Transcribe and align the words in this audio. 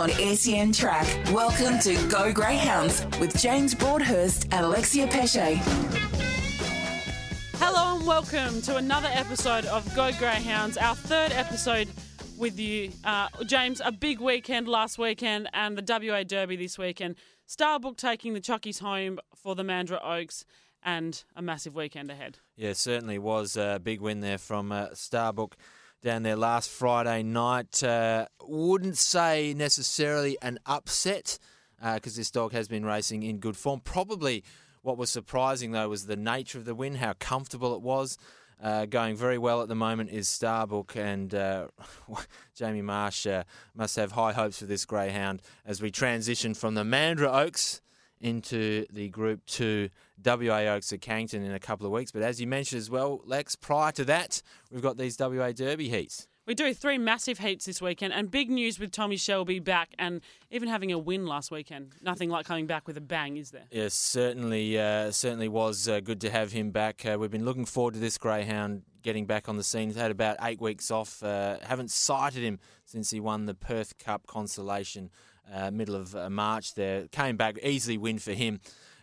Live 0.00 0.18
on 0.18 0.36
SEN 0.36 0.72
Track. 0.72 1.06
Welcome 1.30 1.78
to 1.80 1.94
Go 2.08 2.32
Greyhounds 2.32 3.04
with 3.20 3.38
James 3.38 3.74
Broadhurst 3.74 4.44
and 4.50 4.64
Alexia 4.64 5.06
Pesce. 5.06 5.58
Hello 7.58 7.96
and 7.96 8.06
welcome 8.06 8.62
to 8.62 8.76
another 8.76 9.10
episode 9.12 9.66
of 9.66 9.94
Go 9.94 10.10
Greyhounds, 10.18 10.78
our 10.78 10.94
third 10.94 11.32
episode 11.32 11.88
with 12.38 12.58
you. 12.58 12.92
Uh, 13.04 13.28
James, 13.44 13.82
a 13.84 13.92
big 13.92 14.20
weekend 14.20 14.68
last 14.68 14.96
weekend 14.96 15.50
and 15.52 15.76
the 15.76 15.84
WA 16.08 16.22
Derby 16.22 16.56
this 16.56 16.78
weekend. 16.78 17.16
Starbuck 17.44 17.98
taking 17.98 18.32
the 18.32 18.40
Chockies 18.40 18.80
home 18.80 19.18
for 19.34 19.54
the 19.54 19.64
Mandurah 19.64 20.02
Oaks 20.02 20.46
and 20.82 21.24
a 21.36 21.42
massive 21.42 21.74
weekend 21.74 22.10
ahead. 22.10 22.38
Yeah, 22.56 22.72
certainly 22.72 23.18
was 23.18 23.54
a 23.58 23.78
big 23.82 24.00
win 24.00 24.20
there 24.20 24.38
from 24.38 24.72
uh, 24.72 24.94
Starbuck 24.94 25.58
down 26.02 26.22
there 26.22 26.36
last 26.36 26.70
Friday 26.70 27.22
night. 27.22 27.82
Uh, 27.82 28.26
wouldn't 28.42 28.96
say 28.96 29.54
necessarily 29.54 30.36
an 30.40 30.58
upset 30.66 31.38
because 31.94 32.16
uh, 32.16 32.20
this 32.20 32.30
dog 32.30 32.52
has 32.52 32.68
been 32.68 32.84
racing 32.84 33.22
in 33.22 33.38
good 33.38 33.56
form. 33.56 33.80
Probably 33.80 34.44
what 34.82 34.96
was 34.96 35.10
surprising 35.10 35.72
though 35.72 35.88
was 35.88 36.06
the 36.06 36.16
nature 36.16 36.58
of 36.58 36.64
the 36.64 36.74
win, 36.74 36.96
how 36.96 37.14
comfortable 37.18 37.74
it 37.74 37.82
was. 37.82 38.18
Uh, 38.62 38.84
going 38.84 39.16
very 39.16 39.38
well 39.38 39.62
at 39.62 39.68
the 39.68 39.74
moment 39.74 40.10
is 40.10 40.28
Starbuck, 40.28 40.94
and 40.94 41.34
uh, 41.34 41.68
Jamie 42.54 42.82
Marsh 42.82 43.26
uh, 43.26 43.44
must 43.74 43.96
have 43.96 44.12
high 44.12 44.32
hopes 44.32 44.58
for 44.58 44.66
this 44.66 44.84
greyhound 44.84 45.40
as 45.64 45.80
we 45.80 45.90
transition 45.90 46.52
from 46.52 46.74
the 46.74 46.82
Mandurah 46.82 47.46
Oaks 47.46 47.80
into 48.20 48.84
the 48.92 49.08
Group 49.08 49.46
2 49.46 49.88
WA 50.24 50.60
Oaks 50.74 50.92
at 50.92 51.00
Cannington 51.00 51.44
in 51.44 51.52
a 51.52 51.60
couple 51.60 51.86
of 51.86 51.92
weeks. 51.92 52.12
But 52.12 52.22
as 52.22 52.40
you 52.40 52.46
mentioned 52.46 52.78
as 52.78 52.90
well, 52.90 53.20
Lex, 53.24 53.56
prior 53.56 53.92
to 53.92 54.04
that, 54.04 54.42
we've 54.70 54.82
got 54.82 54.96
these 54.96 55.16
WA 55.18 55.52
Derby 55.52 55.88
heats. 55.88 56.28
We 56.46 56.54
do 56.54 56.74
three 56.74 56.98
massive 56.98 57.38
heats 57.38 57.66
this 57.66 57.80
weekend, 57.80 58.12
and 58.12 58.28
big 58.28 58.50
news 58.50 58.80
with 58.80 58.90
Tommy 58.90 59.16
Shelby 59.16 59.60
back 59.60 59.90
and 59.98 60.20
even 60.50 60.68
having 60.68 60.90
a 60.90 60.98
win 60.98 61.26
last 61.26 61.52
weekend. 61.52 61.92
Nothing 62.02 62.28
like 62.28 62.44
coming 62.44 62.66
back 62.66 62.88
with 62.88 62.96
a 62.96 63.00
bang, 63.00 63.36
is 63.36 63.52
there? 63.52 63.66
Yes, 63.70 63.94
certainly, 63.94 64.76
uh, 64.76 65.12
certainly 65.12 65.48
was 65.48 65.86
uh, 65.86 66.00
good 66.00 66.20
to 66.22 66.30
have 66.30 66.50
him 66.50 66.72
back. 66.72 67.06
Uh, 67.06 67.18
we've 67.20 67.30
been 67.30 67.44
looking 67.44 67.66
forward 67.66 67.94
to 67.94 68.00
this 68.00 68.18
greyhound 68.18 68.82
getting 69.02 69.26
back 69.26 69.48
on 69.48 69.58
the 69.58 69.62
scene. 69.62 69.88
He's 69.88 69.96
had 69.96 70.10
about 70.10 70.38
eight 70.42 70.60
weeks 70.60 70.90
off. 70.90 71.22
Uh, 71.22 71.58
haven't 71.62 71.90
sighted 71.90 72.42
him 72.42 72.58
since 72.84 73.10
he 73.10 73.20
won 73.20 73.46
the 73.46 73.54
Perth 73.54 73.98
Cup 73.98 74.26
Consolation 74.26 75.10
uh, 75.52 75.70
middle 75.70 75.94
of 75.94 76.16
uh, 76.16 76.30
March. 76.30 76.74
There 76.74 77.06
came 77.08 77.36
back 77.36 77.58
easily 77.62 77.98
win 77.98 78.18
for 78.18 78.32
him 78.32 78.60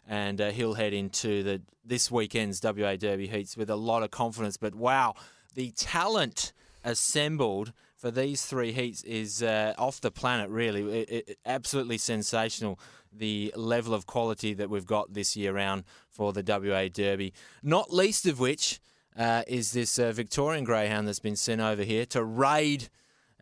and 0.08 0.39
uh, 0.39 0.52
he'll 0.52 0.75
head 0.75 0.94
into 0.94 1.44
the 1.44 1.61
this 1.86 2.11
weekend's 2.11 2.61
WA 2.63 2.95
Derby 2.95 3.27
heats 3.27 3.55
with 3.55 3.69
a 3.69 3.75
lot 3.75 4.03
of 4.03 4.11
confidence. 4.11 4.58
But 4.58 4.75
wow, 4.75 5.16
the 5.53 5.72
talent 5.72 6.53
assembled 6.83 7.73
for 7.95 8.11
these 8.11 8.45
three 8.45 8.72
heats 8.72 9.03
is 9.03 9.41
uh, 9.41 9.73
off 9.77 10.02
the 10.02 10.11
planet. 10.11 10.49
Really, 10.49 11.02
it, 11.02 11.09
it, 11.09 11.39
absolutely 11.45 11.97
sensational. 11.97 12.80
The 13.11 13.53
level 13.55 13.94
of 13.94 14.05
quality 14.05 14.53
that 14.53 14.69
we've 14.69 14.86
got 14.86 15.14
this 15.14 15.36
year 15.36 15.53
round 15.53 15.83
for 16.09 16.33
the 16.33 16.44
WA 16.45 16.87
Derby, 16.87 17.33
not 17.64 17.93
least 17.93 18.26
of 18.26 18.39
which 18.39 18.80
uh, 19.17 19.43
is 19.48 19.71
this 19.71 19.98
uh, 19.98 20.11
Victorian 20.11 20.64
greyhound 20.64 21.08
that's 21.08 21.20
been 21.20 21.36
sent 21.36 21.60
over 21.61 21.83
here 21.83 22.05
to 22.08 22.23
raid 22.23 22.89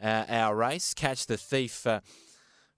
uh, 0.01 0.25
our 0.29 0.55
race, 0.55 0.93
catch 0.93 1.25
the 1.25 1.37
thief 1.37 1.85
uh, 1.85 1.99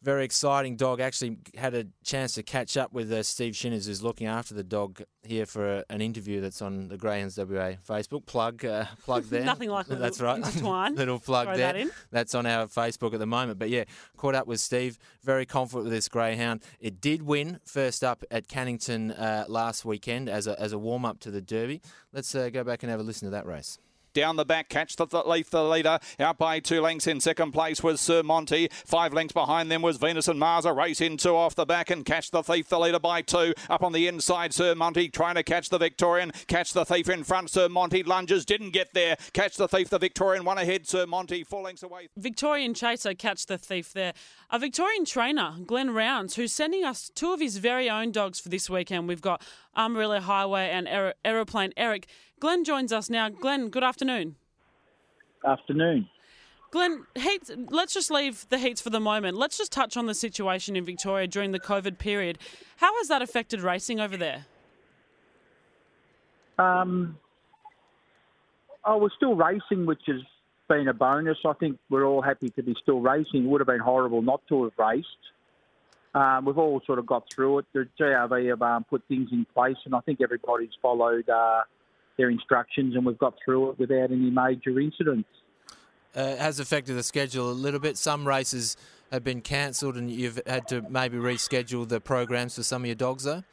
very 0.01 0.23
exciting 0.23 0.75
dog. 0.75 0.99
Actually, 0.99 1.37
had 1.55 1.73
a 1.73 1.87
chance 2.03 2.33
to 2.33 2.43
catch 2.43 2.77
up 2.77 2.93
with 2.93 3.11
uh, 3.11 3.23
Steve 3.23 3.53
Shinners, 3.53 3.87
who's 3.87 4.03
looking 4.03 4.27
after 4.27 4.53
the 4.53 4.63
dog 4.63 5.01
here 5.23 5.45
for 5.45 5.77
a, 5.77 5.83
an 5.89 6.01
interview 6.01 6.39
that's 6.39 6.61
on 6.61 6.87
the 6.87 6.97
Greyhounds 6.97 7.37
WA 7.37 7.73
Facebook. 7.87 8.25
Plug, 8.25 8.63
uh, 8.63 8.85
plug 9.03 9.23
there. 9.29 9.43
Nothing 9.43 9.69
like 9.69 9.85
that. 9.87 9.99
that's 9.99 10.21
right. 10.21 10.39
Little 10.93 11.19
plug 11.19 11.47
Throw 11.47 11.57
there. 11.57 11.73
That. 11.73 11.87
That's 12.11 12.35
on 12.35 12.45
our 12.45 12.67
Facebook 12.67 13.13
at 13.13 13.19
the 13.19 13.25
moment. 13.25 13.59
But 13.59 13.69
yeah, 13.69 13.85
caught 14.17 14.35
up 14.35 14.47
with 14.47 14.59
Steve. 14.59 14.99
Very 15.23 15.45
confident 15.45 15.85
with 15.85 15.93
this 15.93 16.07
greyhound. 16.07 16.63
It 16.79 17.01
did 17.01 17.23
win 17.23 17.59
first 17.65 18.03
up 18.03 18.23
at 18.31 18.47
Cannington 18.47 19.19
uh, 19.19 19.45
last 19.47 19.85
weekend 19.85 20.29
as 20.29 20.47
a 20.47 20.59
as 20.59 20.73
a 20.73 20.77
warm 20.77 21.05
up 21.05 21.19
to 21.21 21.31
the 21.31 21.41
Derby. 21.41 21.81
Let's 22.13 22.33
uh, 22.35 22.49
go 22.49 22.63
back 22.63 22.83
and 22.83 22.89
have 22.89 22.99
a 22.99 23.03
listen 23.03 23.27
to 23.27 23.31
that 23.31 23.45
race. 23.45 23.77
Down 24.17 24.35
the 24.35 24.45
back, 24.45 24.67
catch 24.67 24.95
the, 24.95 25.05
the 25.05 25.21
leaf, 25.21 25.51
the 25.51 25.63
leader. 25.63 25.99
Out 26.19 26.39
by 26.39 26.59
two 26.59 26.81
lengths 26.81 27.05
in 27.05 27.21
second 27.21 27.51
place 27.51 27.83
was 27.83 28.01
Sir 28.01 28.23
Monty. 28.23 28.67
Five 28.83 29.13
lengths 29.13 29.31
behind 29.31 29.69
them 29.69 29.83
was 29.83 29.97
Venus 29.97 30.27
and 30.27 30.39
Mars. 30.39 30.65
A 30.65 30.73
race 30.73 31.01
in 31.01 31.17
two 31.17 31.35
off 31.35 31.53
the 31.53 31.67
back 31.67 31.91
and 31.91 32.03
catch 32.03 32.31
the 32.31 32.41
thief, 32.41 32.67
the 32.67 32.79
leader 32.79 32.97
by 32.97 33.21
two. 33.21 33.53
Up 33.69 33.83
on 33.83 33.93
the 33.93 34.07
inside, 34.07 34.55
Sir 34.55 34.73
Monty 34.73 35.07
trying 35.07 35.35
to 35.35 35.43
catch 35.43 35.69
the 35.69 35.77
Victorian. 35.77 36.31
Catch 36.47 36.73
the 36.73 36.83
thief 36.83 37.09
in 37.09 37.23
front. 37.23 37.51
Sir 37.51 37.69
Monty 37.69 38.01
lunges, 38.01 38.43
didn't 38.43 38.71
get 38.71 38.95
there. 38.95 39.17
Catch 39.33 39.55
the 39.55 39.67
thief, 39.67 39.89
the 39.89 39.99
Victorian. 39.99 40.43
One 40.43 40.57
ahead, 40.57 40.87
Sir 40.87 41.05
Monty, 41.05 41.43
four 41.43 41.61
lengths 41.61 41.83
away. 41.83 42.07
Victorian 42.17 42.73
chaser 42.73 43.13
catch 43.13 43.45
the 43.45 43.59
thief 43.59 43.93
there. 43.93 44.13
A 44.49 44.57
Victorian 44.57 45.05
trainer, 45.05 45.57
Glenn 45.63 45.91
Rounds, 45.91 46.37
who's 46.37 46.51
sending 46.51 46.83
us 46.83 47.11
two 47.13 47.33
of 47.33 47.39
his 47.39 47.57
very 47.57 47.87
own 47.87 48.11
dogs 48.11 48.39
for 48.39 48.49
this 48.49 48.67
weekend. 48.67 49.07
We've 49.07 49.21
got 49.21 49.43
Amarillo 49.75 50.21
Highway 50.21 50.71
and 50.71 50.87
Aer- 50.87 51.13
Aeroplane 51.23 51.71
Eric. 51.77 52.07
Glenn 52.39 52.63
joins 52.63 52.93
us 52.93 53.09
now. 53.09 53.29
Glenn, 53.29 53.69
good 53.69 53.83
afternoon. 53.83 54.35
Afternoon. 55.45 56.07
Glenn, 56.69 57.05
heats, 57.15 57.49
let's 57.69 57.93
just 57.93 58.11
leave 58.11 58.45
the 58.49 58.57
heats 58.57 58.81
for 58.81 58.89
the 58.89 58.99
moment. 58.99 59.37
Let's 59.37 59.57
just 59.57 59.71
touch 59.71 59.95
on 59.95 60.05
the 60.05 60.13
situation 60.13 60.75
in 60.75 60.85
Victoria 60.85 61.25
during 61.25 61.51
the 61.51 61.59
COVID 61.59 61.97
period. 61.97 62.37
How 62.77 62.95
has 62.97 63.07
that 63.07 63.21
affected 63.21 63.61
racing 63.61 63.99
over 63.99 64.17
there? 64.17 64.45
Um, 66.59 67.17
oh, 68.83 68.97
we're 68.97 69.09
still 69.15 69.35
racing, 69.35 69.85
which 69.85 70.01
has 70.07 70.21
been 70.67 70.87
a 70.87 70.93
bonus. 70.93 71.37
I 71.45 71.53
think 71.53 71.79
we're 71.89 72.05
all 72.05 72.21
happy 72.21 72.49
to 72.49 72.63
be 72.63 72.75
still 72.81 72.99
racing. 72.99 73.45
It 73.45 73.47
would 73.47 73.61
have 73.61 73.67
been 73.67 73.79
horrible 73.79 74.21
not 74.21 74.41
to 74.49 74.65
have 74.65 74.73
raced. 74.77 75.07
Um, 76.13 76.45
we've 76.45 76.57
all 76.57 76.81
sort 76.85 76.99
of 76.99 77.05
got 77.05 77.23
through 77.33 77.59
it. 77.59 77.65
The 77.73 77.87
GRV 77.99 78.49
have 78.49 78.61
um, 78.61 78.83
put 78.83 79.03
things 79.07 79.29
in 79.31 79.45
place, 79.53 79.77
and 79.85 79.95
I 79.95 79.99
think 80.01 80.19
everybody's 80.21 80.71
followed 80.81 81.29
uh, 81.29 81.61
their 82.17 82.29
instructions, 82.29 82.95
and 82.95 83.05
we've 83.05 83.17
got 83.17 83.35
through 83.43 83.71
it 83.71 83.79
without 83.79 84.11
any 84.11 84.29
major 84.29 84.79
incidents. 84.79 85.29
Uh, 86.15 86.35
has 86.37 86.59
affected 86.59 86.95
the 86.95 87.03
schedule 87.03 87.49
a 87.49 87.53
little 87.53 87.79
bit. 87.79 87.97
Some 87.97 88.27
races 88.27 88.75
have 89.11 89.23
been 89.23 89.41
cancelled, 89.41 89.97
and 89.97 90.09
you've 90.09 90.41
had 90.47 90.67
to 90.69 90.81
maybe 90.89 91.17
reschedule 91.17 91.87
the 91.87 92.01
programs 92.01 92.55
for 92.55 92.63
some 92.63 92.81
of 92.81 92.87
your 92.87 92.95
dogs, 92.95 93.23
though. 93.23 93.43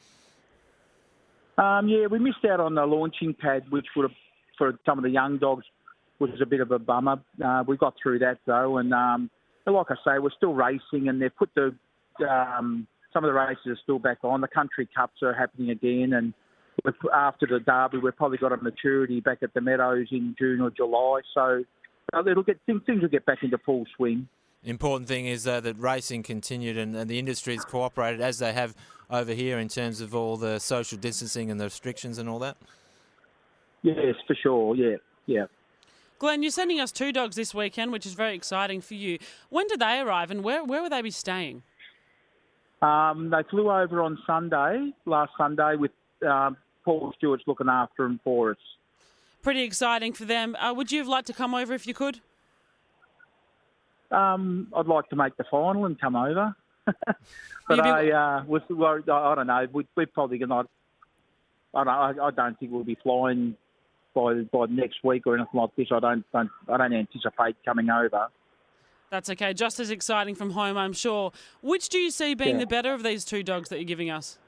Um, 1.57 1.89
yeah, 1.89 2.07
we 2.07 2.19
missed 2.19 2.45
out 2.51 2.61
on 2.61 2.75
the 2.75 2.85
launching 2.85 3.35
pad, 3.35 3.65
which 3.71 3.87
would 3.97 4.05
have, 4.11 4.17
for 4.59 4.79
some 4.85 4.99
of 4.99 5.05
the 5.05 5.11
young 5.11 5.39
dogs, 5.39 5.65
was 6.19 6.31
a 6.41 6.47
bit 6.47 6.61
of 6.61 6.71
a 6.71 6.79
bummer. 6.79 7.21
Uh, 7.45 7.65
we 7.67 7.77
got 7.77 7.95
through 8.03 8.21
that 8.21 8.39
though, 8.47 8.79
and 8.79 8.93
um, 8.95 9.31
like 9.67 9.87
I 9.91 9.95
say, 10.05 10.19
we're 10.19 10.31
still 10.37 10.55
racing, 10.55 11.09
and 11.09 11.21
they've 11.21 11.37
put 11.37 11.51
the 11.55 11.75
um, 12.29 12.87
some 13.13 13.25
of 13.25 13.29
the 13.29 13.35
races 13.35 13.67
are 13.67 13.79
still 13.83 13.99
back 13.99 14.19
on. 14.23 14.41
The 14.41 14.49
country 14.49 14.89
cups 14.95 15.23
are 15.23 15.33
happening 15.33 15.71
again, 15.71 16.13
and 16.15 16.35
after 17.13 17.47
the 17.47 17.61
derby, 17.61 17.99
we've 17.99 18.17
probably 18.17 18.39
got 18.39 18.53
a 18.53 18.57
maturity 18.59 19.21
back 19.21 19.39
at 19.43 19.55
the 19.55 19.61
Meadows 19.61 20.09
in 20.11 20.35
June 20.39 20.61
or 20.61 20.71
July. 20.71 21.21
So 21.33 21.65
uh, 22.13 22.27
it'll 22.27 22.43
get 22.43 22.61
things, 22.67 22.83
things 22.87 23.03
will 23.03 23.09
get 23.09 23.27
back 23.27 23.43
into 23.43 23.59
full 23.59 23.85
swing. 23.97 24.29
Important 24.63 25.09
thing 25.09 25.27
is 25.27 25.47
uh, 25.47 25.61
that 25.61 25.79
racing 25.79 26.23
continued 26.23 26.79
and, 26.79 26.97
and 26.97 27.09
the 27.09 27.19
industry 27.19 27.55
has 27.55 27.65
cooperated 27.65 28.21
as 28.21 28.39
they 28.39 28.53
have 28.53 28.75
over 29.11 29.33
here 29.33 29.59
in 29.59 29.69
terms 29.69 30.01
of 30.01 30.15
all 30.15 30.37
the 30.37 30.59
social 30.59 30.97
distancing 30.97 31.51
and 31.51 31.61
the 31.61 31.65
restrictions 31.65 32.19
and 32.19 32.29
all 32.29 32.39
that. 32.39 32.57
Yes, 33.83 34.15
for 34.27 34.35
sure. 34.35 34.75
Yeah, 34.75 34.97
yeah. 35.27 35.45
Glenn, 36.19 36.43
you're 36.43 36.51
sending 36.51 36.81
us 36.81 36.91
two 36.91 37.13
dogs 37.13 37.37
this 37.37 37.55
weekend, 37.55 37.93
which 37.93 38.07
is 38.07 38.15
very 38.15 38.35
exciting 38.35 38.81
for 38.81 38.95
you. 38.95 39.19
When 39.51 39.67
did 39.67 39.81
they 39.81 40.01
arrive, 40.01 40.31
and 40.31 40.43
where 40.43 40.65
where 40.65 40.81
will 40.81 40.89
they 40.89 41.03
be 41.03 41.11
staying? 41.11 41.63
Um, 42.81 43.29
they 43.31 43.43
flew 43.51 43.71
over 43.71 44.01
on 44.01 44.19
Sunday, 44.27 44.93
last 45.05 45.33
Sunday, 45.37 45.77
with 45.77 45.91
um, 46.27 46.57
Paul 46.85 47.13
Stewart's 47.17 47.45
looking 47.47 47.69
after 47.69 48.05
them 48.05 48.21
for 48.23 48.53
us. 48.53 48.57
Pretty 49.43 49.63
exciting 49.63 50.13
for 50.13 50.25
them. 50.25 50.57
Uh, 50.57 50.73
would 50.75 50.91
you 50.91 50.99
have 51.01 51.09
liked 51.09 51.27
to 51.27 51.33
come 51.33 51.55
over 51.55 51.75
if 51.75 51.87
you 51.87 51.95
could? 51.95 52.21
Um, 54.11 54.69
I'd 54.75 54.87
like 54.87 55.09
to 55.11 55.17
make 55.17 55.37
the 55.37 55.45
final 55.51 55.87
and 55.87 56.01
come 56.01 56.17
over. 56.17 56.55
but 57.69 57.81
I 57.81 58.11
uh, 58.11 58.45
was 58.45 58.63
worried. 58.69 59.09
I 59.09 59.35
don't 59.35 59.47
know. 59.47 59.67
We, 59.73 59.87
we're 59.97 60.07
probably 60.07 60.39
going 60.39 60.51
to. 60.51 60.69
I 61.75 61.85
don't. 61.85 62.21
I 62.21 62.31
don't 62.31 62.59
think 62.59 62.73
we'll 62.73 62.85
be 62.85 62.99
flying 63.03 63.57
by 64.15 64.35
by 64.53 64.67
next 64.67 65.03
week 65.03 65.27
or 65.27 65.37
anything 65.37 65.61
like 65.61 65.75
this. 65.77 65.89
I 65.91 66.01
don't. 66.01 66.25
don't 66.33 66.51
I 66.69 66.77
don't 66.77 66.93
anticipate 66.93 67.57
coming 67.65 67.89
over. 67.91 68.29
That's 69.11 69.31
okay. 69.31 69.55
Just 69.55 69.81
as 69.81 69.91
exciting 69.91 70.35
from 70.35 70.51
home, 70.51 70.77
I'm 70.77 70.93
sure. 70.93 71.33
Which 71.63 71.89
do 71.89 71.99
you 71.99 72.11
see 72.11 72.35
being 72.35 72.57
Yeah. 72.57 72.61
the 72.61 72.67
better 72.67 72.93
of 72.93 73.03
these 73.03 73.25
two 73.25 73.43
dogs 73.43 73.69
that 73.69 73.77
you're 73.77 73.85
giving 73.85 74.11
us? 74.11 74.39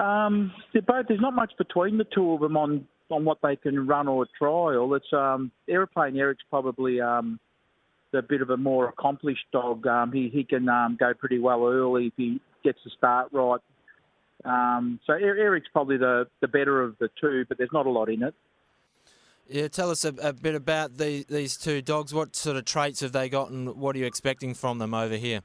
Um, 0.00 0.52
they're 0.72 0.82
both, 0.82 1.06
there's 1.08 1.20
not 1.20 1.34
much 1.34 1.52
between 1.58 1.98
the 1.98 2.04
two 2.04 2.32
of 2.32 2.40
them 2.40 2.56
on, 2.56 2.86
on 3.10 3.24
what 3.24 3.38
they 3.42 3.56
can 3.56 3.86
run 3.86 4.08
or 4.08 4.26
trial. 4.38 4.94
It's 4.94 5.12
um, 5.12 5.50
Aeroplane 5.68 6.16
Eric's 6.16 6.44
probably 6.48 7.00
um, 7.00 7.38
a 8.14 8.22
bit 8.22 8.40
of 8.42 8.50
a 8.50 8.56
more 8.56 8.88
accomplished 8.88 9.44
dog. 9.52 9.86
Um, 9.86 10.12
he 10.12 10.28
he 10.32 10.44
can 10.44 10.68
um, 10.68 10.96
go 10.98 11.12
pretty 11.14 11.38
well 11.38 11.66
early 11.66 12.06
if 12.06 12.12
he 12.16 12.40
gets 12.64 12.78
the 12.84 12.90
start 12.96 13.28
right. 13.32 13.60
Um, 14.44 14.98
so 15.06 15.12
Er- 15.12 15.36
Eric's 15.36 15.68
probably 15.72 15.98
the, 15.98 16.26
the 16.40 16.48
better 16.48 16.82
of 16.82 16.96
the 16.98 17.10
two, 17.20 17.44
but 17.48 17.58
there's 17.58 17.72
not 17.72 17.86
a 17.86 17.90
lot 17.90 18.08
in 18.08 18.22
it. 18.22 18.34
Yeah, 19.48 19.68
tell 19.68 19.90
us 19.90 20.04
a, 20.04 20.14
a 20.22 20.32
bit 20.32 20.54
about 20.54 20.96
the, 20.96 21.26
these 21.28 21.56
two 21.56 21.82
dogs. 21.82 22.14
What 22.14 22.36
sort 22.36 22.56
of 22.56 22.64
traits 22.64 23.00
have 23.00 23.12
they 23.12 23.28
got, 23.28 23.50
and 23.50 23.76
what 23.76 23.96
are 23.96 23.98
you 23.98 24.06
expecting 24.06 24.54
from 24.54 24.78
them 24.78 24.94
over 24.94 25.16
here? 25.16 25.40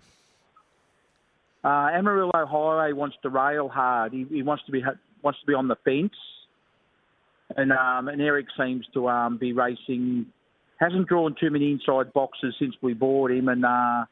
Uh, 1.66 1.90
Amarillo 1.92 2.32
Highway 2.34 2.94
wants 2.94 3.18
to 3.24 3.30
rail 3.30 3.68
hard. 3.68 4.14
He, 4.14 4.28
he 4.30 4.44
wants 4.44 4.64
to 4.68 4.72
be 4.72 4.84
wants 5.24 5.40
to 5.40 5.46
be 5.48 5.56
on 5.56 5.68
the 5.68 5.76
fence, 5.84 6.14
and 7.58 7.72
um, 7.72 8.08
and 8.08 8.22
Eric 8.22 8.46
seems 8.56 8.86
to 8.94 9.10
um, 9.10 9.40
be 9.40 9.52
racing. 9.52 10.28
Hasn't 10.78 11.08
drawn 11.08 11.36
too 11.40 11.50
many 11.50 11.72
inside 11.72 12.14
boxes 12.14 12.54
since 12.60 12.76
we 12.84 12.94
bought 12.94 13.32
him, 13.32 13.50
and 13.50 13.66
uh, 13.66 14.06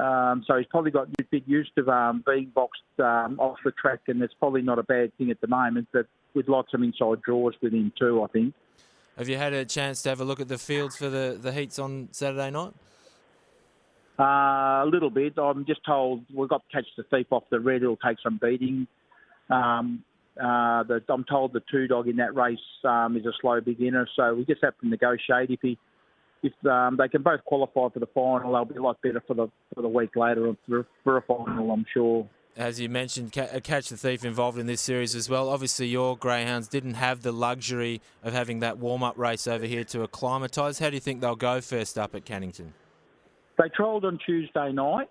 um, 0.00 0.42
so 0.46 0.56
he's 0.56 0.66
probably 0.70 0.90
got 0.90 1.08
a 1.18 1.24
bit 1.30 1.42
used 1.44 1.72
to 1.76 1.86
um, 1.90 2.24
being 2.26 2.50
boxed 2.54 2.80
um, 2.98 3.38
off 3.38 3.58
the 3.62 3.72
track, 3.72 4.00
and 4.06 4.22
it's 4.22 4.34
probably 4.38 4.62
not 4.62 4.78
a 4.78 4.84
bad 4.84 5.14
thing 5.18 5.30
at 5.30 5.42
the 5.42 5.48
moment. 5.48 5.88
But 5.92 6.06
with 6.32 6.48
lots 6.48 6.72
of 6.72 6.82
inside 6.82 7.20
draws 7.20 7.52
with 7.60 7.74
him 7.74 7.92
too, 7.98 8.22
I 8.22 8.28
think. 8.28 8.54
Have 9.18 9.28
you 9.28 9.36
had 9.36 9.52
a 9.52 9.66
chance 9.66 10.00
to 10.02 10.08
have 10.08 10.20
a 10.22 10.24
look 10.24 10.40
at 10.40 10.48
the 10.48 10.58
fields 10.58 10.96
for 10.96 11.10
the, 11.10 11.38
the 11.38 11.52
heats 11.52 11.78
on 11.78 12.08
Saturday 12.12 12.50
night? 12.50 12.72
Uh, 14.18 14.84
a 14.84 14.88
little 14.90 15.10
bit. 15.10 15.36
I'm 15.38 15.66
just 15.66 15.84
told 15.84 16.24
we've 16.32 16.48
got 16.48 16.62
to 16.68 16.76
catch 16.76 16.86
the 16.96 17.02
thief 17.04 17.26
off 17.30 17.44
the 17.50 17.58
red. 17.58 17.82
It'll 17.82 17.96
take 17.96 18.18
some 18.22 18.38
beating. 18.40 18.86
Um, 19.50 20.04
uh, 20.40 20.82
the, 20.84 21.02
I'm 21.08 21.24
told 21.24 21.52
the 21.52 21.62
two 21.70 21.86
dog 21.88 22.08
in 22.08 22.16
that 22.16 22.34
race 22.34 22.58
um, 22.84 23.16
is 23.16 23.26
a 23.26 23.32
slow 23.40 23.60
beginner, 23.60 24.08
so 24.16 24.34
we 24.34 24.44
just 24.44 24.62
have 24.62 24.78
to 24.80 24.88
negotiate. 24.88 25.50
If 25.50 25.60
he, 25.62 25.78
if 26.42 26.52
um, 26.66 26.96
they 26.96 27.08
can 27.08 27.22
both 27.22 27.44
qualify 27.44 27.88
for 27.92 27.98
the 27.98 28.06
final, 28.06 28.52
they'll 28.52 28.64
be 28.64 28.76
a 28.76 28.82
lot 28.82 29.00
better 29.02 29.22
for 29.26 29.34
the 29.34 29.48
for 29.74 29.82
the 29.82 29.88
week 29.88 30.14
later 30.14 30.54
for, 30.68 30.86
for 31.02 31.16
a 31.16 31.22
final. 31.22 31.70
I'm 31.72 31.86
sure. 31.92 32.28
As 32.56 32.78
you 32.78 32.88
mentioned, 32.88 33.36
uh, 33.36 33.58
Catch 33.60 33.88
the 33.88 33.96
Thief 33.96 34.24
involved 34.24 34.58
in 34.58 34.66
this 34.66 34.80
series 34.80 35.16
as 35.16 35.28
well. 35.28 35.48
Obviously, 35.48 35.88
your 35.88 36.16
greyhounds 36.16 36.68
didn't 36.68 36.94
have 36.94 37.22
the 37.22 37.32
luxury 37.32 38.00
of 38.22 38.32
having 38.32 38.60
that 38.60 38.78
warm-up 38.78 39.18
race 39.18 39.48
over 39.48 39.66
here 39.66 39.82
to 39.82 40.04
acclimatise. 40.04 40.78
How 40.78 40.88
do 40.88 40.94
you 40.94 41.00
think 41.00 41.20
they'll 41.20 41.34
go 41.34 41.60
first 41.60 41.98
up 41.98 42.14
at 42.14 42.24
Cannington? 42.24 42.68
They 43.58 43.68
trialled 43.68 44.04
on 44.04 44.18
Tuesday 44.24 44.72
night. 44.72 45.08